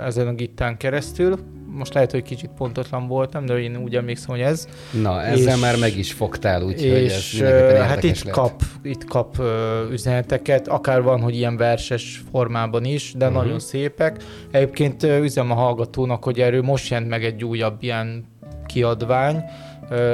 [0.05, 1.39] ezen a gittán keresztül,
[1.78, 4.67] most lehet, hogy kicsit pontotlan voltam, de én úgy emlékszem, hogy ez.
[5.01, 8.34] Na, ezzel és, már meg is fogtál, úgyhogy és, ez hát itt lett.
[8.34, 9.45] kap, itt kap uh,
[9.91, 13.41] üzeneteket, akár van, hogy ilyen verses formában is, de uh-huh.
[13.41, 14.24] nagyon szépek.
[14.51, 18.26] Egyébként üzem a hallgatónak, hogy erről most jelent meg egy újabb ilyen
[18.65, 19.43] kiadvány,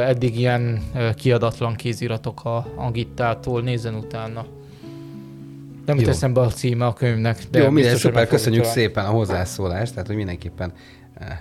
[0.06, 0.82] eddig ilyen
[1.16, 4.46] kiadatlan kéziratok a, a gittától, nézzen utána.
[5.86, 7.44] Nem teszem be a címe a könyvnek.
[7.52, 10.74] De Jó, minden szuper, köszönjük szépen a hozzászólást, tehát hogy mindenképpen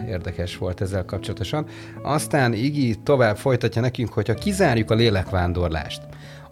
[0.06, 1.66] érdekes volt ezzel kapcsolatosan.
[2.02, 6.02] Aztán Igi tovább folytatja nekünk, hogyha kizárjuk a lélekvándorlást,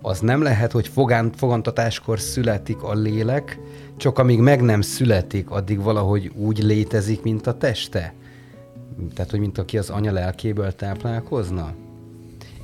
[0.06, 3.58] az nem lehet, hogy fogán, fogantatáskor születik a lélek,
[3.96, 8.14] csak amíg meg nem születik, addig valahogy úgy létezik, mint a teste?
[9.14, 11.74] Tehát, hogy mint aki az anya lelkéből táplálkozna?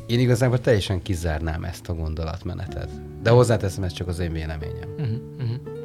[0.06, 2.88] Én igazából teljesen kizárnám ezt a gondolatmenetet.
[3.22, 4.88] De hozzáteszem, ez csak az én véleményem.
[4.98, 5.79] Uh-huh, uh-huh.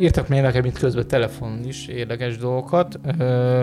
[0.00, 3.00] Írtak még nekem itt közben telefonon is érdekes dolgokat.
[3.18, 3.62] Ö,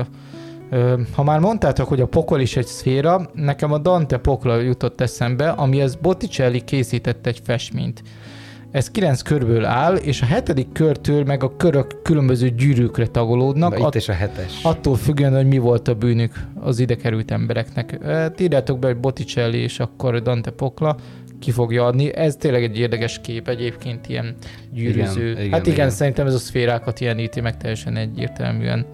[0.70, 5.02] ö, ha már mondtátok, hogy a pokol is egy szféra, nekem a Dante pokla jutott
[5.02, 8.04] eszembe, amihez Botticelli készített egy festményt.
[8.72, 13.78] Ez kilenc körből áll, és a hetedik körtől meg a körök különböző gyűrűkre tagolódnak.
[13.78, 14.64] Na, itt is a hetes.
[14.64, 18.00] Attól függően, hogy mi volt a bűnük az ide került embereknek.
[18.40, 20.96] Írjátok be, hogy Botticelli és akkor Dante Pokla
[21.40, 22.16] ki fogja adni.
[22.16, 24.36] Ez tényleg egy érdekes kép egyébként, ilyen
[24.72, 25.30] gyűrűző.
[25.30, 28.86] Igen, igen, hát igen, igen, szerintem ez a szférákat jeleníti meg teljesen egyértelműen.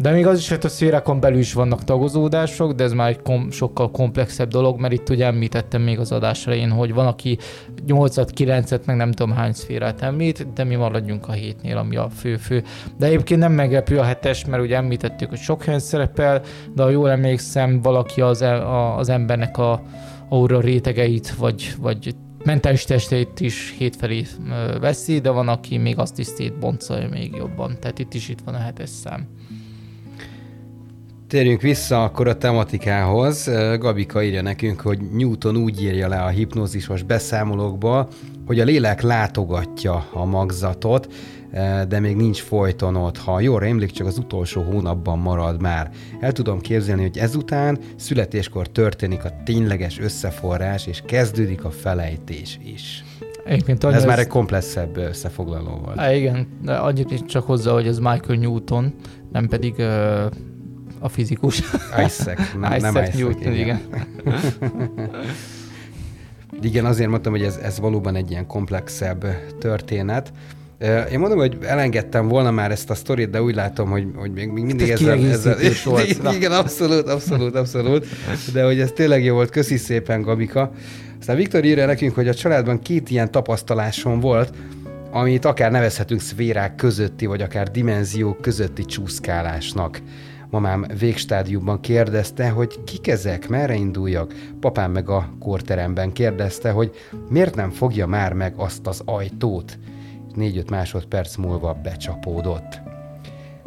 [0.00, 3.22] De még az is, hogy a szférákon belül is vannak tagozódások, de ez már egy
[3.22, 7.38] kom- sokkal komplexebb dolog, mert itt ugye említettem még az adás elején, hogy van, aki
[7.86, 12.08] 8-at, 9-et, meg nem tudom hány szférát említ, de mi maradjunk a hétnél, ami a
[12.08, 12.62] fő-fő.
[12.98, 16.42] De egyébként nem meglepő a hetes, mert ugye említettük, hogy sok helyen szerepel,
[16.74, 19.82] de ha jól emlékszem, valaki az, e- a, az embernek a
[20.30, 22.14] aura rétegeit, vagy, vagy
[22.44, 24.26] mentális testét is hétfelé
[24.80, 27.76] veszi, de van, aki még azt is szétboncolja még jobban.
[27.80, 29.26] Tehát itt is itt van a hetes szám.
[31.26, 33.50] Térjünk vissza akkor a tematikához.
[33.78, 38.08] Gabika írja nekünk, hogy Newton úgy írja le a hipnózisos beszámolókba,
[38.46, 41.12] hogy a lélek látogatja a magzatot,
[41.88, 43.18] de még nincs folyton ott.
[43.18, 45.90] Ha jól emlék, csak az utolsó hónapban marad már.
[46.20, 53.04] El tudom képzelni, hogy ezután születéskor történik a tényleges összeforrás, és kezdődik a felejtés is.
[53.44, 55.98] Egyébként ez, ez már egy komplexebb összefoglaló volt.
[55.98, 58.94] Á, igen, de annyit csak hozzá, hogy ez Michael Newton,
[59.32, 60.24] nem pedig uh,
[60.98, 61.62] a fizikus.
[62.06, 63.54] Isaac, nem, Isaac nem Isaac, Newton, igen.
[63.54, 63.80] igen.
[66.62, 69.24] igen, azért mondtam, hogy ez, ez valóban egy ilyen komplexebb
[69.58, 70.32] történet.
[71.12, 74.48] Én mondom, hogy elengedtem volna már ezt a sztorit, de úgy látom, hogy, hogy még
[74.50, 75.30] mindig ez ezzel...
[75.30, 76.34] ezzel volt.
[76.36, 78.06] Igen, abszolút, abszolút, abszolút.
[78.52, 79.50] De hogy ez tényleg jó volt.
[79.50, 80.72] Köszi szépen, Gabika.
[81.20, 84.52] Aztán Viktor írja nekünk, hogy a családban két ilyen tapasztalásom volt.
[85.10, 90.00] amit akár nevezhetünk szférák közötti, vagy akár dimenziók közötti csúszkálásnak.
[90.50, 94.34] Mamám végstádiumban kérdezte, hogy kik ezek, merre induljak.
[94.60, 96.90] Papám meg a korteremben kérdezte, hogy
[97.28, 99.78] miért nem fogja már meg azt az ajtót.
[100.36, 102.80] Négy-öt másodperc múlva becsapódott.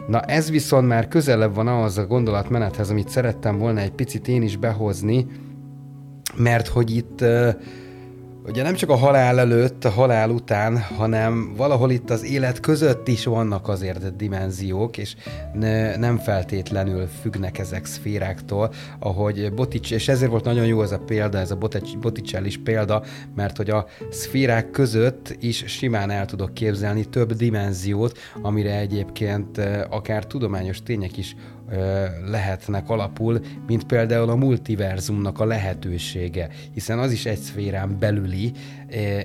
[0.07, 4.41] Na ez viszont már közelebb van ahhoz a gondolatmenethez, amit szerettem volna egy picit én
[4.41, 5.27] is behozni,
[6.35, 7.25] mert hogy itt
[8.45, 13.07] ugye nem csak a halál előtt, a halál után, hanem valahol itt az élet között
[13.07, 15.15] is vannak azért dimenziók, és
[15.53, 20.99] ne, nem feltétlenül függnek ezek szféráktól, ahogy Botics, és ezért volt nagyon jó ez a
[20.99, 21.57] példa, ez a
[21.99, 23.03] Botticellis példa,
[23.35, 30.25] mert hogy a szférák között is simán el tudok képzelni több dimenziót, amire egyébként akár
[30.25, 31.35] tudományos tények is
[32.25, 38.51] lehetnek alapul, mint például a multiverzumnak a lehetősége, hiszen az is egy szférán belüli,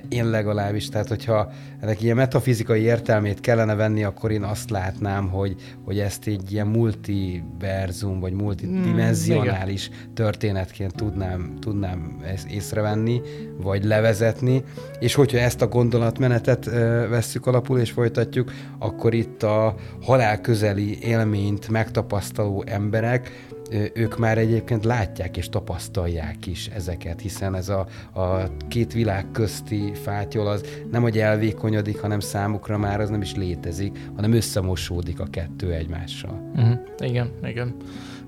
[0.09, 5.55] én legalábbis, tehát hogyha ennek ilyen metafizikai értelmét kellene venni, akkor én azt látnám, hogy,
[5.83, 13.21] hogy ezt egy ilyen multiverzum, vagy multidimensionális mm, történetként tudnám, tudnám ezt észrevenni,
[13.61, 14.63] vagy levezetni,
[14.99, 16.65] és hogyha ezt a gondolatmenetet
[17.09, 23.47] vesszük alapul és folytatjuk, akkor itt a halál közeli élményt megtapasztaló emberek
[23.93, 29.93] ők már egyébként látják és tapasztalják is ezeket, hiszen ez a, a két világ közti
[29.93, 35.27] fátyol az nem, hogy elvékonyodik, hanem számukra már az nem is létezik, hanem összemosódik a
[35.31, 36.51] kettő egymással.
[36.55, 36.79] Uh-huh.
[36.99, 37.75] Igen, igen.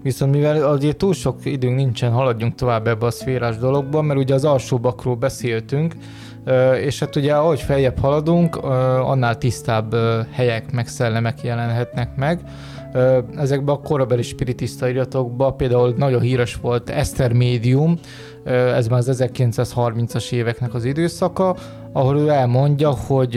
[0.04, 4.34] Viszont mivel azért túl sok időnk nincsen, haladjunk tovább ebbe a szférás dologba, mert ugye
[4.34, 5.96] az alsóbbakról beszéltünk,
[6.82, 9.96] és hát ugye ahogy feljebb haladunk, annál tisztább
[10.32, 12.40] helyek meg szellemek jelenhetnek meg,
[13.38, 18.00] ezekben a korabeli spiritista iratokban például nagyon híres volt Eszter Médium,
[18.46, 21.56] ez már az 1930-as éveknek az időszaka,
[21.94, 23.36] ahol ő elmondja, hogy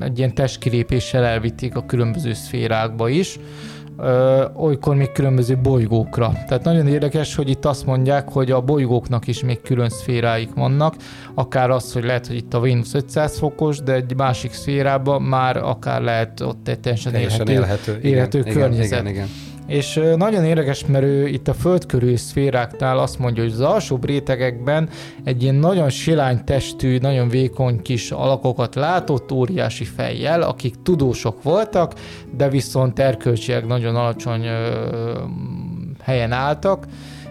[0.00, 3.38] egy ilyen testkilépéssel elvitték a különböző szférákba is,
[4.56, 6.32] olykor még különböző bolygókra.
[6.48, 10.94] Tehát nagyon érdekes, hogy itt azt mondják, hogy a bolygóknak is még külön szféráik vannak,
[11.34, 15.56] akár az, hogy lehet, hogy itt a Vénusz 500 fokos, de egy másik szférában már
[15.56, 19.00] akár lehet ott egy teljesen, teljesen élhető, élhető, élhető igen, környezet.
[19.00, 19.28] Igen, igen, igen.
[19.66, 24.04] És nagyon érdekes, mert ő itt a föld körül szféráknál azt mondja, hogy az alsóbb
[24.04, 24.88] rétegekben
[25.24, 31.92] egy ilyen nagyon silány testű, nagyon vékony kis alakokat látott óriási fejjel, akik tudósok voltak,
[32.36, 34.46] de viszont erkölcsileg nagyon alacsony
[36.02, 36.86] helyen álltak,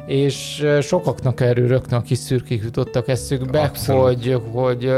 [0.06, 4.04] és sokaknak erről rögtön a kis szürkék jutottak eszükbe, Abszolút.
[4.04, 4.94] hogy, hogy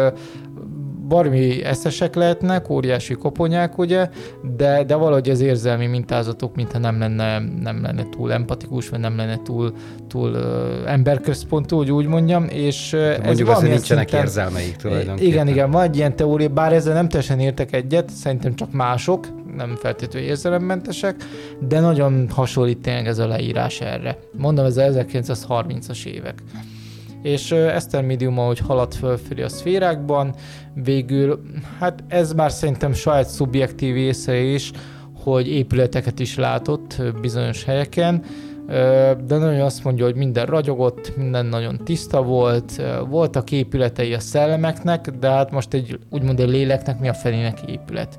[1.08, 4.10] barmi eszesek lehetnek, óriási koponyák, ugye,
[4.58, 9.18] de, de valahogy az érzelmi mintázatok, mintha nem lenne, nem lenne túl empatikus, vagy nem
[9.18, 9.74] lenne túl,
[10.08, 15.32] túl uh, emberközpontú, hogy úgy mondjam, és de ez mondjuk azért nincsenek szinten, érzelmeik tulajdonképpen.
[15.32, 19.28] Igen, igen, van egy ilyen teória, bár ezzel nem teljesen értek egyet, szerintem csak mások,
[19.56, 21.16] nem feltétlenül érzelemmentesek,
[21.68, 24.18] de nagyon hasonlít tényleg ez a leírás erre.
[24.32, 26.44] Mondom, ez az 1930-as évek
[27.22, 30.34] és Eszter Medium, ahogy haladt fölfelé a szférákban,
[30.74, 31.42] végül,
[31.80, 34.72] hát ez már szerintem saját szubjektív észe is,
[35.24, 38.24] hogy épületeket is látott bizonyos helyeken,
[39.26, 45.10] de nagyon azt mondja, hogy minden ragyogott, minden nagyon tiszta volt, voltak épületei a szellemeknek,
[45.20, 48.18] de hát most egy úgymond egy léleknek mi a felének épület.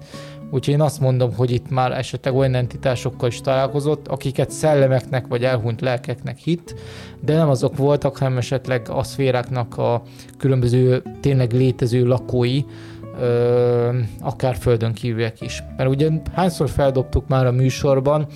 [0.50, 5.44] Úgyhogy én azt mondom, hogy itt már esetleg olyan entitásokkal is találkozott, akiket szellemeknek vagy
[5.44, 6.74] elhunyt lelkeknek hit,
[7.20, 10.02] de nem azok voltak, hanem esetleg a szféráknak a
[10.38, 12.62] különböző tényleg létező lakói,
[14.20, 15.62] akár földön kívüliek is.
[15.76, 18.26] Mert ugye hányszor feldobtuk már a műsorban,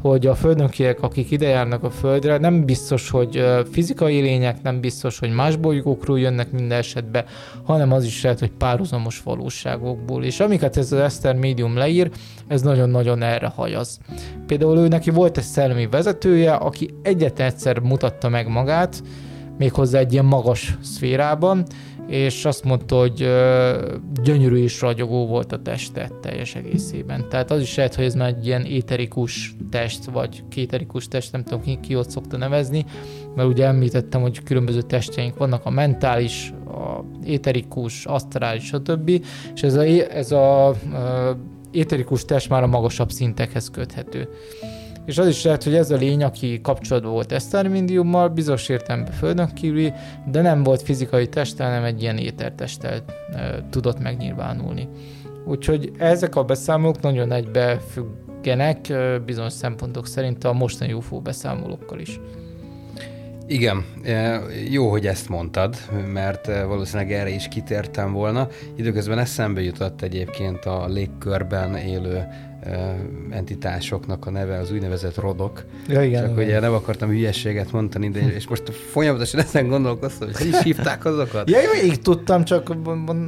[0.00, 5.18] hogy a földönkiek, akik ide járnak a Földre, nem biztos, hogy fizikai lények, nem biztos,
[5.18, 7.24] hogy más bolygókról jönnek minden esetben,
[7.64, 10.24] hanem az is lehet, hogy párhuzamos valóságokból.
[10.24, 12.10] És amiket ez az Eszter médium leír,
[12.46, 13.98] ez nagyon-nagyon erre hajaz.
[14.46, 19.02] Például ő neki volt egy szellemi vezetője, aki egyetlen egyszer mutatta meg magát,
[19.58, 21.64] méghozzá egy ilyen magas szférában,
[22.08, 23.28] és azt mondta, hogy
[24.22, 27.28] gyönyörű és ragyogó volt a teste teljes egészében.
[27.28, 31.44] Tehát az is lehet, hogy ez már egy ilyen éterikus test, vagy kéterikus test, nem
[31.44, 32.84] tudom ki, ki ott szokta nevezni,
[33.34, 39.08] mert ugye említettem, hogy különböző testeink vannak, a mentális, a éterikus, asztrális, stb.
[39.54, 40.74] És ez a, ez a
[41.70, 44.28] éterikus test már a magasabb szintekhez köthető
[45.08, 49.52] és az is lehet, hogy ez a lény, aki kapcsolatban volt esztermindiummal, bizonyos értelemben földön
[49.54, 49.92] kívüli,
[50.30, 54.88] de nem volt fizikai testtel, hanem egy ilyen étertesttel e, tudott megnyilvánulni.
[55.46, 62.20] Úgyhogy ezek a beszámolók nagyon egybefüggenek e, bizonyos szempontok szerint a mostani UFO beszámolókkal is.
[63.46, 63.84] Igen,
[64.70, 65.76] jó, hogy ezt mondtad,
[66.12, 68.48] mert valószínűleg erre is kitértem volna.
[68.76, 72.26] Időközben eszembe jutott egyébként a légkörben élő
[73.30, 75.64] entitásoknak a neve az úgynevezett rodok.
[75.88, 76.44] Ja, igen, Csak igen.
[76.44, 81.50] ugye nem akartam hülyességet mondani, de és most folyamatosan ezen gondolkoztam, hogy is hívták azokat.
[81.50, 82.76] Ja, én még tudtam, csak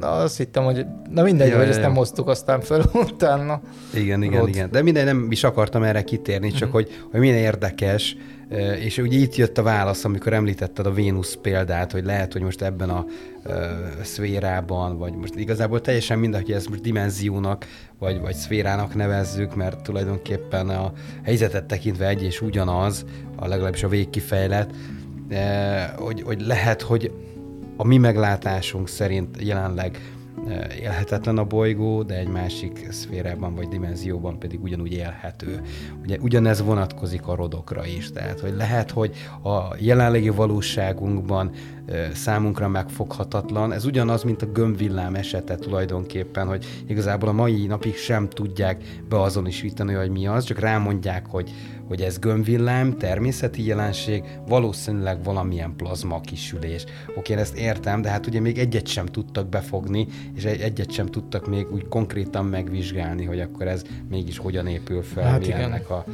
[0.00, 3.60] azt hittem, hogy na mindegy, ja, hogy ja, ezt nem hoztuk aztán fel utána.
[3.94, 4.48] Igen, igen, Rod.
[4.48, 4.70] igen.
[4.70, 6.72] De mindegy, nem is akartam erre kitérni, csak mm.
[6.72, 8.16] hogy, hogy milyen érdekes,
[8.58, 12.62] és ugye itt jött a válasz, amikor említetted a Vénusz példát, hogy lehet, hogy most
[12.62, 13.04] ebben a
[13.44, 13.54] uh,
[14.02, 17.66] szférában, vagy most igazából teljesen mindegy, hogy ez most dimenziónak,
[17.98, 20.92] vagy, vagy szférának nevezzük, mert tulajdonképpen a
[21.24, 23.04] helyzetet tekintve egy és ugyanaz,
[23.36, 24.70] a legalábbis a végkifejlet,
[25.30, 25.38] uh,
[25.96, 27.12] hogy, hogy lehet, hogy
[27.76, 29.98] a mi meglátásunk szerint jelenleg
[30.80, 35.60] élhetetlen a bolygó, de egy másik szférában vagy dimenzióban pedig ugyanúgy élhető.
[36.02, 41.50] Ugye ugyanez vonatkozik a rodokra is, tehát hogy lehet, hogy a jelenlegi valóságunkban
[42.12, 43.72] számunkra megfoghatatlan.
[43.72, 49.92] Ez ugyanaz, mint a gömbvillám esete tulajdonképpen, hogy igazából a mai napig sem tudják beazonosítani,
[49.92, 51.50] hogy mi az, csak rámondják, hogy,
[51.90, 56.84] hogy ez gömbvillám, természeti jelenség, valószínűleg valamilyen plazma kisülés.
[57.14, 61.06] Oké, én ezt értem, de hát ugye még egyet sem tudtak befogni, és egyet sem
[61.06, 65.60] tudtak még úgy konkrétan megvizsgálni, hogy akkor ez mégis hogyan épül fel, hát mi igen.
[65.60, 66.04] ennek a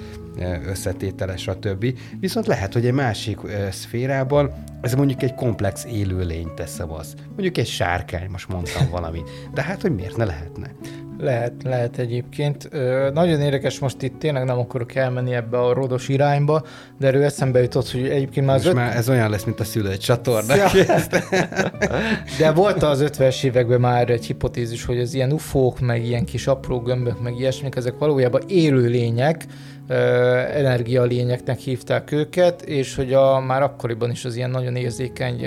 [0.67, 1.99] összetétele, stb.
[2.21, 3.39] Viszont lehet, hogy egy másik
[3.71, 4.53] szférában
[4.87, 7.15] ez mondjuk egy komplex élőlény teszem az.
[7.29, 9.31] Mondjuk egy sárkány, most mondtam valamit.
[9.55, 10.71] De hát, hogy miért ne lehetne?
[11.19, 12.69] Lehet, lehet egyébként.
[12.71, 16.65] Ö, nagyon érdekes, most itt tényleg nem akarok elmenni ebbe a rodos irányba,
[16.99, 18.75] de erről eszembe jutott, hogy egyébként már az öt...
[18.75, 20.55] már ez olyan lesz, mint a szülőt csatorna.
[22.39, 26.47] de volt az 50-es években már egy hipotézis, hogy az ilyen ufók, meg ilyen kis
[26.47, 29.47] apró gömbök, meg ilyesmik, ezek valójában élő lények,
[29.89, 35.47] energialényeknek hívták őket, és hogy a, már akkoriban is az ilyen nagyon érzékeny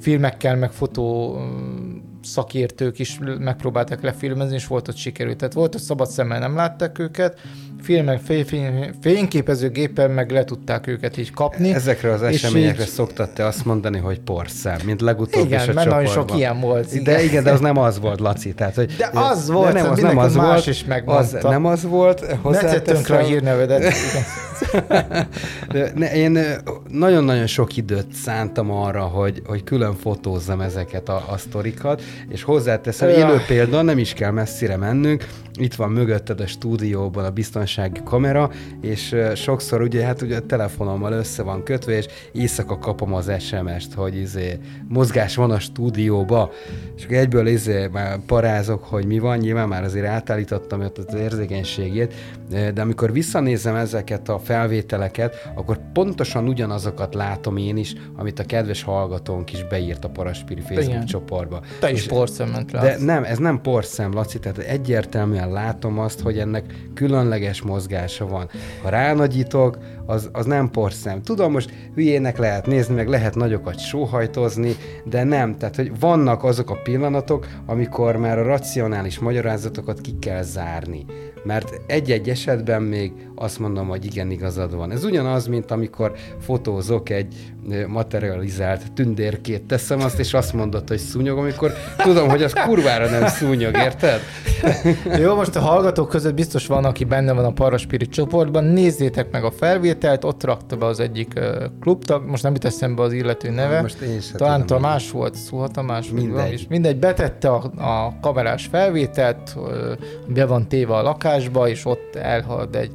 [0.00, 1.38] filmekkel, meg fotó
[2.22, 5.36] szakértők is megpróbálták lefilmezni, és volt ott sikerült.
[5.36, 7.40] Tehát volt, hogy szabad szemmel nem látták őket,
[7.84, 8.20] filmek,
[9.00, 11.74] fényképezőgépen meg le tudták őket így kapni.
[11.74, 12.88] Ezekre az eseményekre így...
[12.88, 16.60] szoktad te azt mondani, hogy porszám, mint legutóbb igen, is a mert nagyon sok ilyen
[16.60, 16.92] volt.
[16.92, 17.04] Igen.
[17.04, 18.54] De igen, de az nem az volt, Laci.
[18.54, 21.36] Tehát, hogy, de az volt, de nem, az nem az más volt, is megmondta.
[21.36, 22.42] Az nem az volt.
[22.42, 23.92] Ne tönkre a hírnevedet.
[25.72, 26.38] de ne, én
[26.88, 33.08] nagyon-nagyon sok időt szántam arra, hogy, hogy külön fotózzam ezeket a, a sztorikat, és hozzáteszem,
[33.08, 33.16] ja.
[33.16, 37.30] élő példa, nem is kell messzire mennünk, itt van mögötted a stúdióban a
[37.74, 38.50] biztonsági kamera,
[38.80, 43.94] és sokszor ugye, hát ugye a telefonommal össze van kötve, és éjszaka kapom az SMS-t,
[43.94, 44.58] hogy izé,
[44.88, 46.50] mozgás van a stúdióba,
[46.96, 52.14] és egyből izé, már parázok, hogy mi van, nyilván már azért átállítottam ott az érzékenységét,
[52.50, 58.82] de amikor visszanézem ezeket a felvételeket, akkor pontosan ugyanazokat látom én is, amit a kedves
[58.82, 61.06] hallgatónk is beírt a Paraspiri Facebook Igen.
[61.06, 61.60] csoportba.
[61.80, 66.64] Te is porszement De nem, ez nem porszem, Laci, tehát egyértelműen látom azt, hogy ennek
[66.94, 68.48] különleges mozgása van.
[68.82, 71.22] Ha ránagyítok, az, az nem porszem.
[71.22, 75.58] Tudom, most hülyének lehet nézni, meg lehet nagyokat sóhajtozni, de nem.
[75.58, 81.04] Tehát, hogy vannak azok a pillanatok, amikor már a racionális magyarázatokat ki kell zárni
[81.44, 84.90] mert egy-egy esetben még azt mondom, hogy igen, igazad van.
[84.90, 87.54] Ez ugyanaz, mint amikor fotózok egy
[87.86, 93.26] materializált tündérkét, teszem azt, és azt mondod, hogy szúnyog, amikor tudom, hogy az kurvára nem
[93.26, 94.20] szúnyog, érted?
[95.22, 99.44] Jó, most a hallgatók között biztos van, aki benne van a Paraspirit csoportban, nézzétek meg
[99.44, 101.40] a felvételt, ott rakta be az egyik
[101.80, 106.10] klubtag, most nem jut eszembe az illető neve, most én talán Tamás volt, Szuha Tamás,
[106.10, 106.52] mindegy.
[106.52, 109.56] És mindegy, betette a, a kamerás felvételt,
[110.26, 111.02] be van téve a
[111.34, 112.92] lakásba, és ott elhalad egy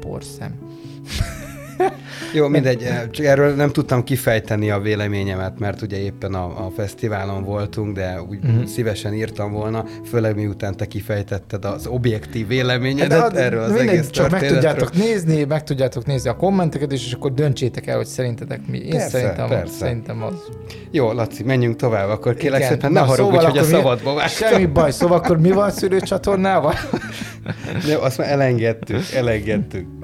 [0.00, 0.58] porszem.
[2.34, 7.44] Jó, mindegy, csak erről nem tudtam kifejteni a véleményemet, mert ugye éppen a, a fesztiválon
[7.44, 8.64] voltunk, de úgy uh-huh.
[8.64, 14.10] szívesen írtam volna, főleg miután te kifejtetted az objektív véleményedet hát, erről az mindegy, egész
[14.10, 18.06] csak meg tudjátok nézni, meg tudjátok nézni a kommenteket is, és akkor döntsétek el, hogy
[18.06, 18.78] szerintetek mi.
[18.78, 19.74] Én persze, szerintem, persze.
[19.74, 20.34] szerintem az.
[20.90, 22.72] Jó, Laci, menjünk tovább, akkor kérlek Igen.
[22.72, 24.48] szépen ne haragudj, szóval hogy a szabadba vágtam.
[24.48, 26.74] Semmi baj, szóval akkor mi van szülőcsatornával?
[27.90, 30.01] Jó, azt már elengedtük, elengedtük.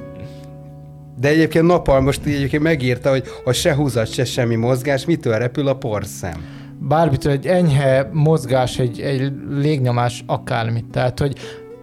[1.21, 5.69] De egyébként Napal most egyébként megírta, hogy ha se húzat, se semmi mozgás, mitől repül
[5.69, 6.45] a porszem?
[6.81, 10.85] Bármitől egy enyhe mozgás, egy, egy légnyomás, akármit.
[10.85, 11.39] Tehát, hogy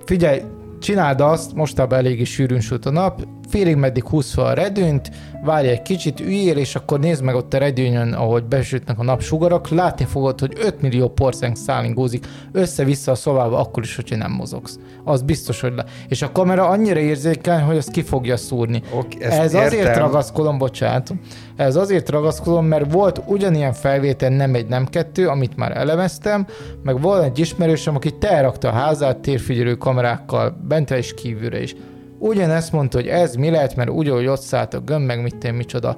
[0.05, 0.41] figyelj,
[0.79, 5.11] csináld azt, mostában elég is sűrűn süt a nap, félig meddig húz fel a redőnyt,
[5.43, 9.69] várj egy kicsit, üljél, és akkor nézd meg ott a redőnyön, ahogy besütnek a napsugarak,
[9.69, 14.79] látni fogod, hogy 5 millió porszeng szálingózik össze-vissza a szobába, akkor is, hogyha nem mozogsz.
[15.03, 15.85] Az biztos, hogy le.
[16.07, 18.81] És a kamera annyira érzékeny, hogy azt ki fogja szúrni.
[18.93, 21.13] Ok, Ez ezt azért ragaszkodom, bocsánat,
[21.55, 26.45] ez azért ragaszkodom, mert volt ugyanilyen felvétel, nem egy, nem kettő, amit már elemeztem,
[26.83, 31.75] meg volt egy ismerősöm, aki telrakta a házát térfigyelő kamerákkal, bentre és kívülre is.
[32.19, 35.43] Ugyanezt mondta, hogy ez mi lehet, mert úgy, hogy ott szállt a gömb, meg mit
[35.43, 35.97] én, micsoda.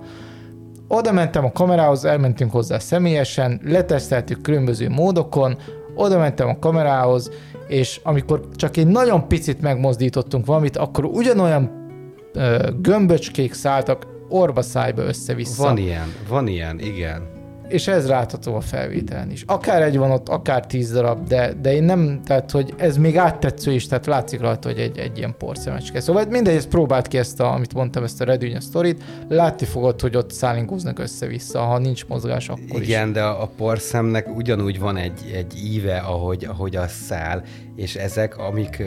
[0.87, 5.57] Oda mentem a kamerához, elmentünk hozzá személyesen, leteszteltük különböző módokon,
[5.95, 7.31] oda mentem a kamerához,
[7.67, 11.71] és amikor csak egy nagyon picit megmozdítottunk valamit, akkor ugyanolyan
[12.33, 15.63] ö, gömböcskék szálltak orba szájba össze-vissza.
[15.63, 17.36] Van ilyen, van ilyen, igen.
[17.67, 19.43] És ez látható a felvételen is.
[19.47, 23.17] Akár egy van ott, akár tíz darab, de, de én nem, tehát hogy ez még
[23.17, 25.99] áttetsző is, tehát látszik rajta, hogy egy, egy ilyen porszemecske.
[25.99, 30.01] Szóval mindegy, ezt próbált ki ezt, a, amit mondtam, ezt a redőny sztorit, látni fogod,
[30.01, 32.87] hogy ott szálinkóznak össze-vissza, ha nincs mozgás, akkor is.
[32.87, 37.43] Igen, de a a porszemnek ugyanúgy van egy, egy íve, ahogy, ahogy az száll,
[37.75, 38.83] és ezek, amik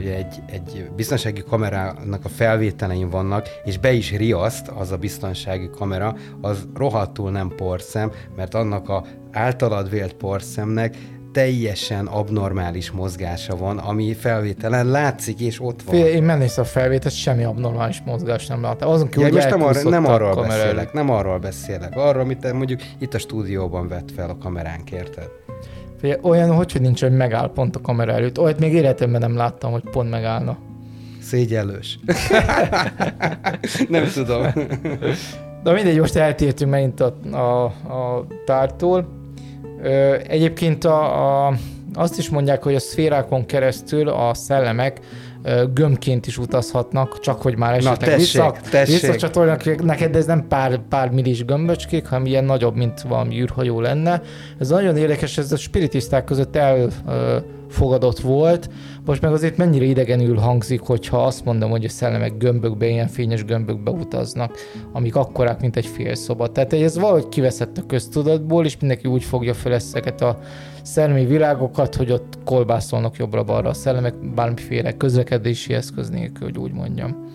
[0.00, 6.16] egy, egy biztonsági kamerának a felvételein vannak, és be is riaszt az a biztonsági kamera,
[6.40, 10.96] az rohadtul nem porszem, mert annak a általad vélt porszemnek
[11.34, 15.94] teljesen abnormális mozgása van, ami felvételen látszik, és ott van.
[15.94, 18.90] Fél, én megnéztem a felvételt, semmi abnormális mozgás nem láttam.
[18.90, 21.96] Azon kívül, Ja, most nem, arra, nem arról beszélek, nem arról beszélek.
[21.96, 25.28] Arról, amit mondjuk itt a stúdióban vett fel a kameránk, érted?
[26.00, 28.38] Fél, olyan, hogy, hogy nincs, hogy megáll pont a kamera előtt.
[28.38, 30.58] Olyat még életemben nem láttam, hogy pont megállna.
[31.22, 31.98] Szégyellős.
[33.88, 34.46] nem tudom.
[35.64, 39.06] De mindegy, most eltértünk megint a, a, a tártól.
[39.82, 41.54] Ö, egyébként a, a,
[41.94, 45.00] azt is mondják, hogy a szférákon keresztül a szellemek
[45.44, 49.00] ö, gömbként is utazhatnak, csak hogy már esetleg tessék, vissza, tessék.
[49.00, 53.80] visszacsatolnak neked, de ez nem pár, pár millis gömböcskék, hanem ilyen nagyobb, mint valami űrhajó
[53.80, 54.22] lenne.
[54.58, 58.70] Ez nagyon érdekes, ez a spiritisták között elfogadott volt.
[59.04, 63.44] Most meg azért mennyire idegenül hangzik, hogyha azt mondom, hogy a szellemek gömbökbe, ilyen fényes
[63.44, 64.54] gömbökbe utaznak,
[64.92, 66.52] amik akkorák, mint egy fél szoba.
[66.52, 70.38] Tehát ez valahogy kiveszett a köztudatból, és mindenki úgy fogja fel ezeket a
[70.84, 77.32] szellemi világokat, hogy ott kolbászolnak jobbra-balra a szellemek, bármiféle közlekedési eszköz nélkül, hogy úgy mondjam.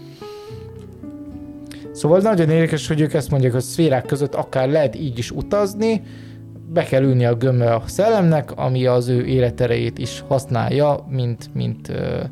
[1.91, 6.01] Szóval nagyon érdekes, hogy ők ezt mondják, hogy szférák között akár lehet így is utazni,
[6.73, 11.89] be kell ülni a gömbbe a szellemnek, ami az ő életerejét is használja, mint, mint
[11.89, 12.23] ö,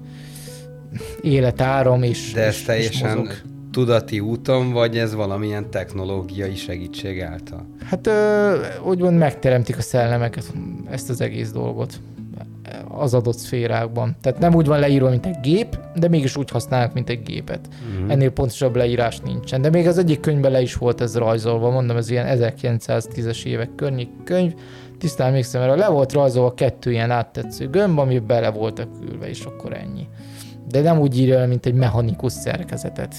[1.21, 3.33] életáram, és, De ez és, és teljesen mozog.
[3.71, 7.65] Tudati úton, vagy ez valamilyen technológiai segítség által?
[7.85, 8.55] Hát ö,
[8.85, 10.53] úgymond megteremtik a szellemeket,
[10.89, 11.99] ezt az egész dolgot
[12.87, 14.15] az adott szférákban.
[14.21, 17.67] Tehát nem úgy van leírva, mint egy gép, de mégis úgy használnak, mint egy gépet.
[17.67, 18.09] Mm-hmm.
[18.09, 19.61] Ennél pontosabb leírás nincsen.
[19.61, 23.69] De még az egyik könyvben le is volt ez rajzolva, mondom, ez ilyen 1910-es évek
[23.75, 24.53] környék könyv.
[24.97, 29.43] Tisztán emlékszem, erre le volt rajzolva kettő ilyen áttetsző gömb, ami bele voltak ülve, és
[29.43, 30.07] akkor ennyi.
[30.69, 33.15] De nem úgy írja mint egy mechanikus szerkezetet,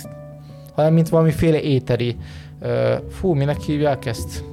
[0.79, 2.17] hanem mint valamiféle éteri.
[3.11, 4.45] Fú, minek hívják ezt?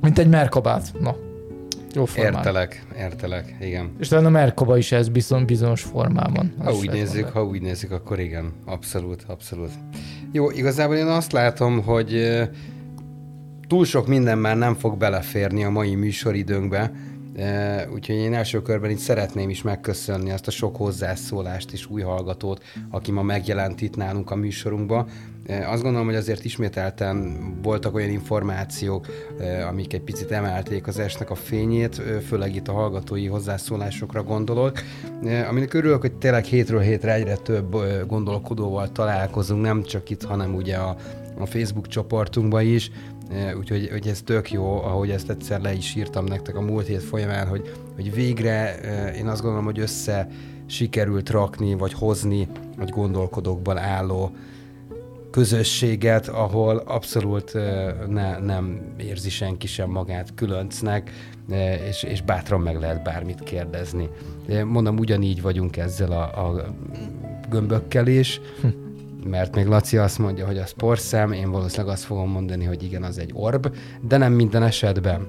[0.00, 0.92] Mint egy merkabát.
[1.00, 1.16] Na,
[1.94, 2.32] jó formán.
[2.32, 3.90] Értelek, értelek, igen.
[3.98, 6.52] És talán a merkaba is ez bizony, bizonyos formában.
[6.58, 7.32] Ha úgy nézzük, mondani.
[7.32, 9.70] ha úgy nézzük, akkor igen, abszolút, abszolút.
[10.32, 12.40] Jó, igazából én azt látom, hogy
[13.66, 16.92] túl sok minden már nem fog beleférni a mai műsoridőnkbe,
[17.92, 22.62] úgyhogy én első körben itt szeretném is megköszönni azt a sok hozzászólást és új hallgatót,
[22.90, 25.06] aki ma megjelent itt nálunk a műsorunkba.
[25.66, 29.06] Azt gondolom, hogy azért ismételten voltak olyan információk,
[29.68, 34.78] amik egy picit emelték az esnek a fényét, főleg itt a hallgatói hozzászólásokra gondolok.
[35.48, 37.76] Aminek örülök, hogy tényleg hétről hétre egyre több
[38.06, 40.96] gondolkodóval találkozunk, nem csak itt, hanem ugye a,
[41.38, 42.90] a Facebook csoportunkban is.
[43.30, 46.86] Eh, Úgyhogy hogy ez tök jó, ahogy ezt egyszer le is írtam nektek a múlt
[46.86, 50.28] hét folyamán, hogy, hogy végre eh, én azt gondolom, hogy össze
[50.66, 52.48] sikerült rakni, vagy hozni
[52.78, 54.30] egy gondolkodókban álló
[55.30, 61.10] közösséget, ahol abszolút eh, ne, nem érzi senki sem magát különcnek,
[61.88, 64.08] és, és bátran meg lehet bármit kérdezni.
[64.64, 66.74] Mondom, ugyanígy vagyunk ezzel a, a
[67.48, 68.40] gömbökkel is,
[69.24, 73.02] mert még Laci azt mondja, hogy az porszem, én valószínűleg azt fogom mondani, hogy igen,
[73.02, 75.26] az egy orb, de nem minden esetben.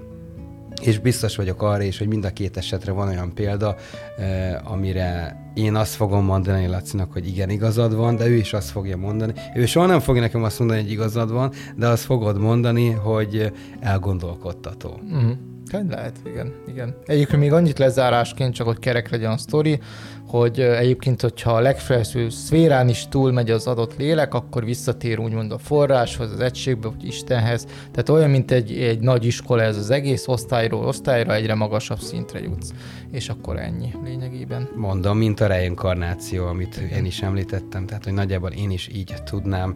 [0.82, 3.76] És biztos vagyok arra is, hogy mind a két esetre van olyan példa,
[4.18, 8.70] eh, amire én azt fogom mondani Lacinak, hogy igen, igazad van, de ő is azt
[8.70, 9.34] fogja mondani.
[9.56, 13.52] Ő soha nem fogja nekem azt mondani, hogy igazad van, de azt fogod mondani, hogy
[13.80, 15.00] elgondolkodtató.
[15.10, 15.30] Mhm.
[15.72, 16.96] Hát lehet, igen, igen.
[17.06, 19.80] Egyébként még annyit lezárásként, csak hogy kerek legyen a sztori,
[20.28, 25.58] hogy egyébként, hogyha a legfelső szférán is túlmegy az adott lélek, akkor visszatér úgymond a
[25.58, 27.66] forráshoz, az egységbe, vagy Istenhez.
[27.92, 32.40] Tehát olyan, mint egy, egy nagy iskola ez az egész osztályról osztályra egyre magasabb szintre
[32.40, 32.72] jutsz.
[33.12, 34.70] És akkor ennyi lényegében.
[34.76, 39.76] Mondom, mint a reinkarnáció, amit én is említettem, tehát hogy nagyjából én is így tudnám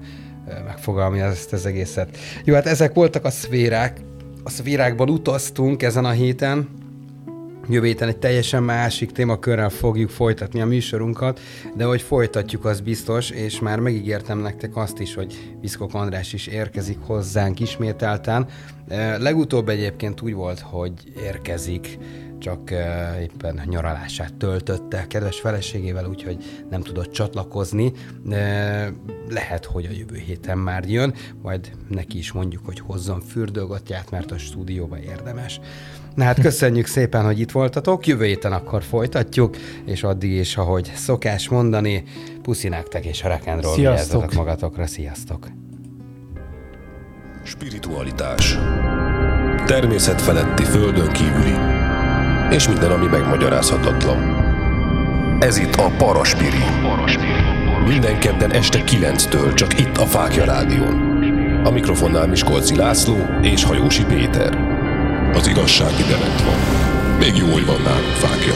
[0.66, 2.18] megfogalmazni ezt az egészet.
[2.44, 4.02] Jó, hát ezek voltak a szférák,
[4.44, 6.70] a szférákban utaztunk ezen a héten,
[7.70, 11.40] Jövő héten egy teljesen másik témakörrel fogjuk folytatni a műsorunkat,
[11.76, 16.48] de hogy folytatjuk, az biztos, és már megígértem nektek azt is, hogy Viszkok András is
[16.48, 18.48] érkezik hozzánk ismételten.
[19.18, 21.98] Legutóbb egyébként úgy volt, hogy érkezik,
[22.44, 22.72] csak
[23.22, 26.38] éppen nyaralását töltötte kedves feleségével, úgyhogy
[26.70, 27.92] nem tudott csatlakozni.
[29.30, 34.32] Lehet, hogy a jövő héten már jön, majd neki is mondjuk, hogy hozzon fürdőgatját, mert
[34.32, 35.60] a stúdióba érdemes.
[36.16, 40.92] Na hát köszönjük szépen, hogy itt voltatok, jövő héten akkor folytatjuk, és addig is, ahogy
[40.96, 42.04] szokás mondani,
[42.42, 45.48] puszi nektek és a rock'n'roll vigyázzatok magatokra, sziasztok!
[47.44, 48.58] Spiritualitás
[49.66, 51.83] Természet feletti, földön kívüli
[52.50, 54.42] és minden, ami megmagyarázhatatlan.
[55.40, 56.64] Ez itt a Paraspiri.
[57.88, 61.12] Minden kedden este 9-től, csak itt a Fákja Rádión.
[61.64, 64.58] A mikrofonnál Miskolci László és Hajósi Péter.
[65.34, 66.58] Az igazság ide van.
[67.20, 68.54] Még jó, hogy van nálunk fákja.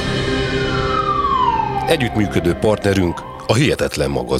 [1.87, 4.35] Együttműködő partnerünk a Hihetetlen Magazin.